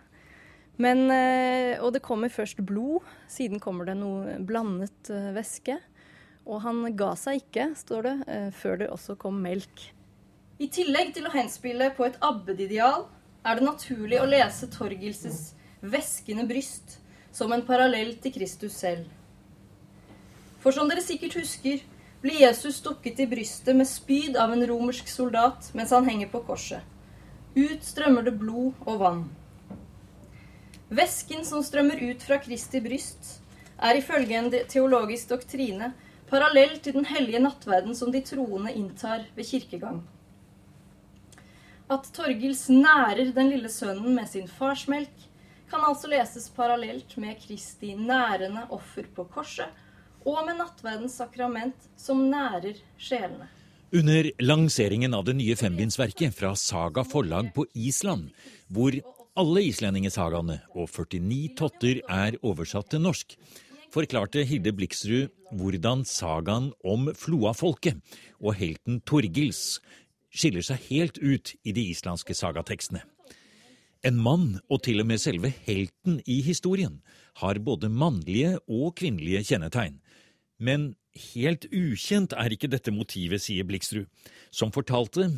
Men, 0.82 1.12
og 1.84 1.92
det 1.94 2.00
kommer 2.02 2.32
først 2.34 2.62
blod, 2.66 3.06
siden 3.30 3.60
kommer 3.62 3.86
det 3.86 3.94
noe 4.00 4.38
blandet 4.42 5.12
væske. 5.36 5.76
Og 6.50 6.64
han 6.64 6.80
ga 6.98 7.12
seg 7.20 7.42
ikke, 7.44 7.68
står 7.78 8.08
det, 8.08 8.14
før 8.58 8.80
det 8.82 8.88
også 8.90 9.18
kom 9.22 9.38
melk. 9.44 9.84
I 10.62 10.68
tillegg 10.70 11.16
til 11.16 11.26
å 11.26 11.34
henspille 11.34 11.88
på 11.98 12.06
et 12.06 12.20
abbedideal, 12.22 13.08
er 13.42 13.58
det 13.58 13.66
naturlig 13.66 14.20
å 14.22 14.28
lese 14.30 14.68
Torgilses 14.70 15.56
væskende 15.82 16.46
bryst 16.46 17.00
som 17.34 17.50
en 17.56 17.64
parallell 17.66 18.12
til 18.22 18.36
Kristus 18.36 18.76
selv. 18.78 19.08
For 20.62 20.76
som 20.76 20.92
dere 20.92 21.02
sikkert 21.02 21.40
husker, 21.40 21.82
blir 22.22 22.44
Jesus 22.44 22.78
stukket 22.78 23.24
i 23.24 23.28
brystet 23.32 23.74
med 23.74 23.90
spyd 23.90 24.38
av 24.38 24.54
en 24.54 24.62
romersk 24.70 25.10
soldat 25.10 25.72
mens 25.74 25.96
han 25.96 26.06
henger 26.06 26.30
på 26.30 26.44
korset. 26.46 26.86
Ut 27.58 27.82
strømmer 27.82 28.30
det 28.30 28.38
blod 28.38 28.78
og 28.86 29.02
vann. 29.02 29.26
Væsken 30.94 31.42
som 31.48 31.66
strømmer 31.66 31.98
ut 32.12 32.22
fra 32.22 32.38
Kristi 32.44 32.84
bryst, 32.86 33.40
er 33.82 33.98
ifølge 33.98 34.38
en 34.38 34.54
teologisk 34.70 35.34
doktrine 35.34 35.96
parallell 36.30 36.78
til 36.78 37.00
den 37.02 37.10
hellige 37.10 37.42
nattverden 37.42 37.98
som 37.98 38.14
de 38.14 38.22
troende 38.22 38.78
inntar 38.78 39.26
ved 39.34 39.50
kirkegang. 39.50 40.04
At 41.92 42.08
Torgils 42.16 42.70
nærer 42.72 43.34
den 43.36 43.50
lille 43.52 43.70
sønnen 43.70 44.14
med 44.16 44.30
sin 44.32 44.46
farsmelk, 44.48 45.12
kan 45.72 45.84
altså 45.84 46.08
leses 46.12 46.48
parallelt 46.56 47.18
med 47.20 47.36
Kristi 47.40 47.96
nærende 47.96 48.64
offer 48.72 49.08
på 49.16 49.26
korset 49.32 49.72
og 50.24 50.46
med 50.48 50.60
nattverdens 50.60 51.18
sakrament 51.20 51.90
som 52.00 52.22
nærer 52.32 52.80
sjelene. 53.00 53.50
Under 53.92 54.30
lanseringen 54.40 55.12
av 55.18 55.26
det 55.28 55.36
nye 55.36 55.58
fembindsverket 55.60 56.36
fra 56.36 56.54
Saga 56.56 57.04
forlag 57.04 57.52
på 57.56 57.66
Island, 57.76 58.30
hvor 58.72 58.96
alle 59.36 59.66
islendingesagaene 59.68 60.62
og 60.72 60.88
49 60.88 61.58
totter 61.60 62.00
er 62.08 62.40
oversatt 62.40 62.88
til 62.94 63.04
norsk, 63.04 63.36
forklarte 63.92 64.46
Hilde 64.48 64.72
Bliksrud 64.76 65.28
hvordan 65.60 66.06
sagaen 66.08 66.72
om 66.88 67.10
Floafolket 67.20 68.00
og 68.40 68.56
helten 68.56 69.02
Torgils 69.04 69.82
skiller 70.32 70.66
seg 70.66 70.82
helt 70.90 71.20
ut 71.20 71.54
i 71.64 71.74
de 71.76 71.90
islandske 71.92 72.36
sagatekstene. 72.38 73.04
En 74.02 74.18
mann, 74.18 74.56
og 74.72 74.82
til 74.88 75.04
og 75.04 75.10
med 75.12 75.22
selve 75.22 75.52
helten 75.68 76.22
i 76.26 76.40
historien, 76.42 77.02
har 77.38 77.62
både 77.62 77.90
mannlige 77.90 78.56
og 78.66 78.96
kvinnelige 78.98 79.44
kjennetegn. 79.52 80.00
Men 80.58 80.96
helt 81.34 81.68
ukjent 81.70 82.34
er 82.34 82.54
ikke 82.54 82.72
dette 82.72 82.94
motivet, 82.94 83.44
sier 83.44 83.68
Blikstrud, 83.68 84.10
som 84.50 84.74
fortalte 84.74 85.30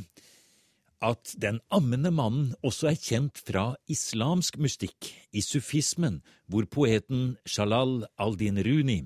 at 1.03 1.33
den 1.35 1.59
ammende 1.73 2.13
mannen 2.15 2.53
også 2.63 2.93
er 2.93 2.99
kjent 2.99 3.41
fra 3.43 3.73
islamsk 3.91 4.55
mystikk, 4.63 5.11
i 5.35 5.41
sufismen, 5.43 6.21
hvor 6.47 6.67
poeten 6.71 7.35
Shalal 7.43 8.05
al-Din 8.15 8.61
Runi 8.63 9.01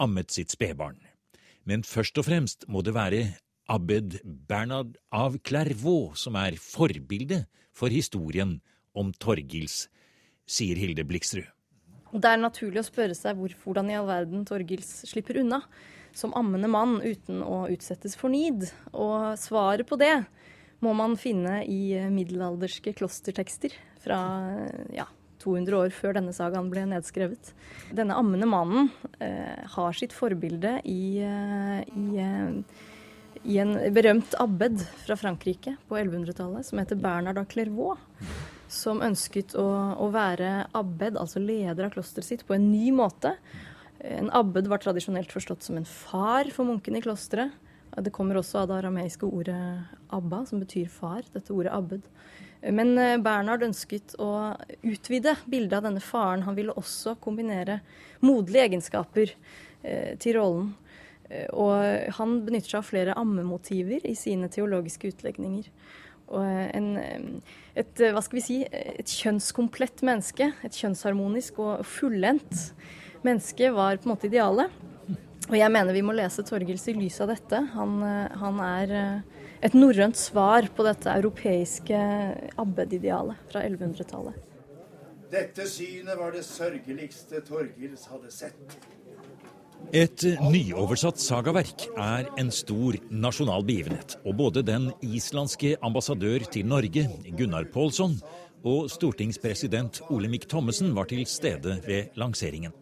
ammet 0.00 0.32
sitt 0.32 0.54
spedbarn. 0.54 0.96
Men 1.68 1.84
først 1.84 2.16
og 2.18 2.26
fremst 2.30 2.64
må 2.72 2.80
det 2.82 2.96
være 2.96 3.26
Abed 3.70 4.18
Bernard 4.24 4.96
av 5.14 5.38
Clairvaux 5.46 6.18
som 6.18 6.36
er 6.40 6.58
forbildet 6.60 7.46
for 7.72 7.92
historien 7.92 8.58
om 8.92 9.12
Torgils, 9.16 9.86
sier 10.46 10.76
Hilde 10.76 11.04
Bliksrud. 11.08 11.46
Det 12.12 12.28
er 12.28 12.42
naturlig 12.42 12.82
å 12.82 12.88
spørre 12.88 13.16
seg 13.16 13.38
hvor, 13.38 13.54
hvordan 13.62 13.88
i 13.88 13.96
all 13.96 14.08
verden 14.10 14.44
Torgils 14.48 14.90
slipper 15.08 15.38
unna 15.40 15.62
som 16.12 16.34
ammende 16.36 16.68
mann 16.68 16.98
uten 17.00 17.40
å 17.40 17.64
utsettes 17.72 18.18
for 18.20 18.32
nid. 18.32 18.66
Og 18.92 19.32
svaret 19.40 19.88
på 19.88 19.96
det 20.00 20.18
må 20.84 20.92
man 20.98 21.16
finne 21.16 21.62
i 21.64 21.96
middelalderske 22.12 22.92
klostertekster 22.98 23.72
fra 24.02 24.20
ja, 24.92 25.06
200 25.42 25.78
år 25.78 25.94
før 25.94 26.18
denne 26.18 26.34
sagaen 26.36 26.70
ble 26.72 26.84
nedskrevet. 26.90 27.52
Denne 27.94 28.18
ammende 28.18 28.48
mannen 28.50 28.90
eh, 29.22 29.62
har 29.76 29.96
sitt 29.98 30.14
forbilde 30.16 30.78
i, 30.88 31.02
eh, 31.24 31.80
i 31.86 32.20
eh, 32.22 32.90
i 33.44 33.58
en 33.62 33.74
berømt 33.94 34.34
abbed 34.40 34.84
fra 35.04 35.16
Frankrike 35.18 35.74
på 35.88 35.98
1100-tallet 35.98 36.66
som 36.68 36.80
heter 36.80 37.00
Bernard 37.00 37.40
av 37.40 37.48
Clairvaux. 37.50 38.00
Som 38.72 39.02
ønsket 39.04 39.56
å, 39.58 39.66
å, 40.00 40.06
være 40.14 40.68
abbed, 40.78 41.18
altså 41.20 41.42
leder 41.42 41.84
av 41.84 41.92
klosteret 41.92 42.28
sitt, 42.28 42.46
på 42.48 42.56
en 42.56 42.70
ny 42.70 42.88
måte. 42.96 43.34
En 44.00 44.30
abbed 44.32 44.70
var 44.70 44.80
tradisjonelt 44.80 45.34
forstått 45.34 45.66
som 45.66 45.76
en 45.76 45.88
far 45.88 46.48
for 46.54 46.68
munkene 46.70 47.02
i 47.02 47.04
klosteret. 47.04 47.52
Det 47.92 48.12
kommer 48.14 48.38
også 48.40 48.62
av 48.62 48.70
det 48.70 48.78
arameiske 48.78 49.28
ordet 49.28 49.58
abba, 50.16 50.46
som 50.48 50.62
betyr 50.62 50.88
far. 50.88 51.26
Dette 51.34 51.52
ordet 51.52 51.74
abbed. 51.76 52.06
Men 52.62 52.94
eh, 52.98 53.18
Bernhard 53.20 53.66
ønsket 53.66 54.14
å 54.22 54.54
utvide 54.86 55.34
bildet 55.50 55.76
av 55.76 55.88
denne 55.88 56.00
faren. 56.00 56.46
Han 56.46 56.56
ville 56.56 56.72
også 56.78 57.18
kombinere 57.20 57.80
moderlige 58.24 58.70
egenskaper 58.70 59.34
eh, 59.34 60.14
til 60.22 60.38
rollen. 60.38 60.70
Eh, 61.30 61.48
og 61.52 62.14
han 62.18 62.38
benytter 62.46 62.74
seg 62.74 62.80
av 62.82 62.88
flere 62.88 63.16
ammemotiver 63.18 64.06
i 64.08 64.14
sine 64.18 64.50
teologiske 64.52 65.12
utlegninger. 65.12 65.68
Og 66.32 66.44
en, 66.46 67.42
et, 67.76 67.98
hva 68.00 68.22
skal 68.24 68.38
vi 68.38 68.44
si, 68.44 68.58
et 68.64 69.10
kjønnskomplett 69.20 70.00
menneske, 70.06 70.48
et 70.64 70.78
kjønnsharmonisk 70.78 71.58
og 71.60 71.82
fullendt 71.84 72.70
menneske, 73.26 73.68
var 73.74 74.00
på 74.00 74.08
en 74.08 74.14
måte 74.14 74.30
idealet. 74.30 74.72
Og 75.50 75.56
jeg 75.58 75.74
mener 75.74 75.92
vi 75.92 76.04
må 76.06 76.14
lese 76.16 76.44
Torgils 76.46 76.86
i 76.88 76.94
lys 76.96 77.18
av 77.20 77.32
dette. 77.34 77.58
Han, 77.74 77.98
han 78.40 78.62
er 78.64 78.94
eh, 78.96 79.42
et 79.66 79.76
norrønt 79.76 80.16
svar 80.18 80.70
på 80.74 80.86
dette 80.86 81.12
europeiske 81.12 81.98
abbedidealet 82.62 83.50
fra 83.50 83.66
1100-tallet. 83.66 84.48
Dette 85.32 85.64
synet 85.70 86.18
var 86.18 86.34
det 86.34 86.42
sørgeligste 86.44 87.40
Torgils 87.46 88.04
hadde 88.10 88.32
sett. 88.34 88.74
Et 89.90 90.24
nyoversatt 90.38 91.18
sagaverk 91.20 91.88
er 91.98 92.28
en 92.38 92.52
stor 92.54 92.96
nasjonal 93.10 93.64
begivenhet, 93.66 94.14
og 94.22 94.36
både 94.38 94.62
den 94.64 94.90
islandske 95.02 95.74
ambassadør 95.82 96.46
til 96.46 96.68
Norge, 96.70 97.08
Gunnar 97.36 97.66
Pålsson, 97.74 98.14
og 98.62 98.86
stortingspresident 98.92 100.04
Olemic 100.14 100.46
Thommessen 100.46 100.94
var 100.94 101.10
til 101.10 101.26
stede 101.26 101.80
ved 101.86 102.14
lanseringen. 102.14 102.72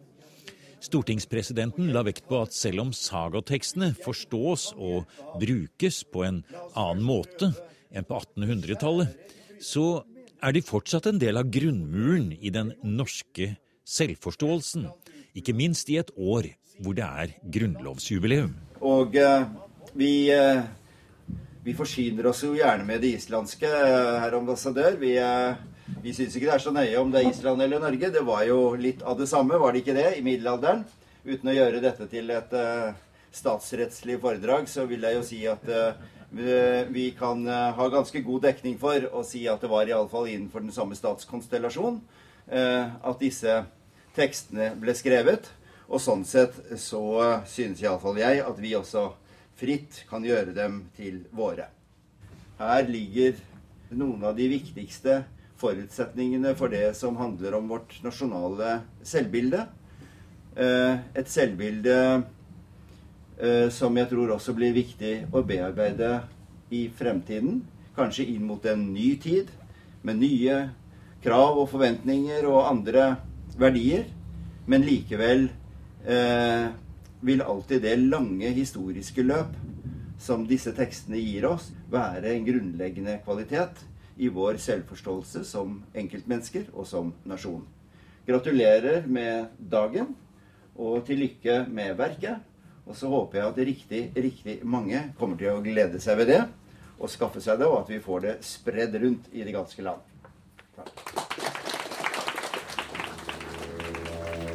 Stortingspresidenten 0.81 1.91
la 1.93 2.05
vekt 2.05 2.29
på 2.29 2.39
at 2.45 2.55
selv 2.57 2.85
om 2.85 2.93
sagatekstene 2.93 3.91
forstås 4.01 4.71
og 4.77 5.09
brukes 5.41 6.03
på 6.05 6.25
en 6.25 6.39
annen 6.77 7.03
måte 7.05 7.51
enn 7.91 8.07
på 8.07 8.21
1800-tallet, 8.21 9.11
så 9.61 10.03
er 10.41 10.55
de 10.55 10.63
fortsatt 10.65 11.09
en 11.09 11.19
del 11.21 11.37
av 11.37 11.51
grunnmuren 11.53 12.31
i 12.33 12.49
den 12.53 12.73
norske 12.81 13.51
selvforståelsen, 13.85 14.87
ikke 15.37 15.55
minst 15.57 15.89
i 15.91 15.99
et 16.01 16.09
år 16.17 16.49
hvor 16.81 16.97
det 16.97 17.05
er 17.05 17.33
grunnlovsjubileum. 17.53 18.53
Og 18.81 19.15
eh, 19.19 19.43
vi, 19.93 20.31
eh, 20.33 20.61
vi, 21.63 21.75
forsyner 21.77 22.31
oss 22.31 22.43
jo 22.45 22.55
gjerne 22.57 22.85
med 22.87 23.03
det 23.03 23.15
islandske, 23.19 23.67
eh, 23.69 24.15
herr 24.23 24.37
ambassadør. 24.39 24.97
Vi, 25.01 25.13
eh, 25.17 25.59
vi 26.01 26.15
syns 26.15 26.35
ikke 26.35 26.49
det 26.49 26.55
er 26.55 26.63
så 26.63 26.73
nøye 26.73 26.97
om 26.99 27.11
det 27.11 27.21
er 27.21 27.29
Island 27.29 27.61
eller 27.61 27.83
Norge. 27.83 28.11
Det 28.13 28.25
var 28.25 28.45
jo 28.47 28.73
litt 28.79 29.03
av 29.03 29.19
det 29.19 29.29
samme, 29.29 29.59
var 29.59 29.73
det 29.73 29.83
ikke 29.83 29.97
det, 29.97 30.07
i 30.17 30.25
middelalderen? 30.25 30.85
Uten 31.25 31.51
å 31.51 31.55
gjøre 31.55 31.83
dette 31.83 32.07
til 32.09 32.31
et 32.33 32.55
eh, 32.57 32.95
statsrettslige 33.35 34.21
foredrag, 34.23 34.65
så 34.67 34.87
vil 34.89 35.05
jeg 35.05 35.19
jo 35.19 35.27
si 35.27 35.45
at 35.47 35.69
vi 36.31 37.05
kan 37.19 37.43
ha 37.47 37.85
ganske 37.91 38.21
god 38.23 38.45
dekning 38.45 38.77
for 38.79 39.03
å 39.19 39.19
si 39.27 39.41
at 39.51 39.59
det 39.63 39.69
var 39.71 39.87
iallfall 39.87 40.29
innenfor 40.31 40.63
den 40.63 40.71
samme 40.71 40.95
statskonstellasjon 40.95 41.97
at 42.47 43.17
disse 43.19 43.57
tekstene 44.15 44.69
ble 44.79 44.95
skrevet. 44.95 45.49
Og 45.91 45.99
sånn 45.99 46.23
sett 46.23 46.55
så 46.79 47.03
synes 47.51 47.81
iallfall 47.83 48.21
jeg 48.21 48.39
at 48.45 48.59
vi 48.63 48.71
også 48.77 49.09
fritt 49.59 50.05
kan 50.09 50.23
gjøre 50.23 50.55
dem 50.55 50.85
til 50.95 51.25
våre. 51.35 51.67
Her 52.61 52.87
ligger 52.87 53.35
noen 53.91 54.23
av 54.23 54.37
de 54.37 54.47
viktigste 54.53 55.21
forutsetningene 55.61 56.55
for 56.57 56.71
det 56.71 56.93
som 56.97 57.19
handler 57.19 57.57
om 57.59 57.67
vårt 57.69 57.97
nasjonale 58.05 58.79
selvbilde. 59.05 59.65
Eh, 60.55 60.95
et 61.17 61.29
selvbilde 61.31 61.97
eh, 63.37 63.67
som 63.73 63.97
jeg 63.99 64.09
tror 64.11 64.37
også 64.37 64.55
blir 64.57 64.73
viktig 64.75 65.13
å 65.35 65.43
bearbeide 65.43 66.21
i 66.71 66.85
fremtiden. 66.95 67.61
Kanskje 67.97 68.29
inn 68.31 68.47
mot 68.47 68.63
en 68.65 68.87
ny 68.93 69.13
tid, 69.21 69.51
med 70.01 70.23
nye 70.23 70.61
krav 71.21 71.59
og 71.61 71.67
forventninger 71.69 72.47
og 72.49 72.63
andre 72.71 73.11
verdier. 73.59 74.07
Men 74.71 74.85
likevel 74.87 75.49
eh, 76.05 76.71
vil 77.21 77.41
alltid 77.41 77.81
det 77.81 77.95
lange 78.01 78.49
historiske 78.55 79.23
løp 79.25 79.55
som 80.21 80.45
disse 80.47 80.73
tekstene 80.77 81.17
gir 81.17 81.47
oss, 81.49 81.71
være 81.89 82.35
en 82.35 82.45
grunnleggende 82.45 83.17
kvalitet 83.25 83.81
i 84.21 84.29
vår 84.29 84.59
selvforståelse 84.61 85.43
som 85.49 85.79
enkeltmennesker 85.97 86.69
og 86.73 86.85
som 86.87 87.13
nasjon. 87.25 87.63
Gratulerer 88.27 89.07
med 89.09 89.49
dagen, 89.57 90.13
og 90.77 91.01
til 91.07 91.23
lykke 91.25 91.63
med 91.69 91.97
verket. 91.99 92.47
Og 92.85 92.97
så 92.97 93.09
håper 93.11 93.39
jeg 93.39 93.47
at 93.47 93.63
riktig, 93.71 94.01
riktig 94.15 94.59
mange 94.65 95.03
kommer 95.17 95.37
til 95.39 95.53
å 95.53 95.63
glede 95.63 96.01
seg 96.01 96.21
ved 96.21 96.31
det, 96.33 96.41
og 97.01 97.09
skaffe 97.09 97.41
seg 97.41 97.61
det, 97.61 97.69
og 97.69 97.81
at 97.83 97.91
vi 97.93 98.01
får 98.03 98.25
det 98.27 98.37
spredd 98.45 98.97
rundt 99.01 99.33
i 99.33 99.45
det 99.45 99.57
ganske 99.57 99.85
land. 99.85 100.05
Takk. 100.77 101.20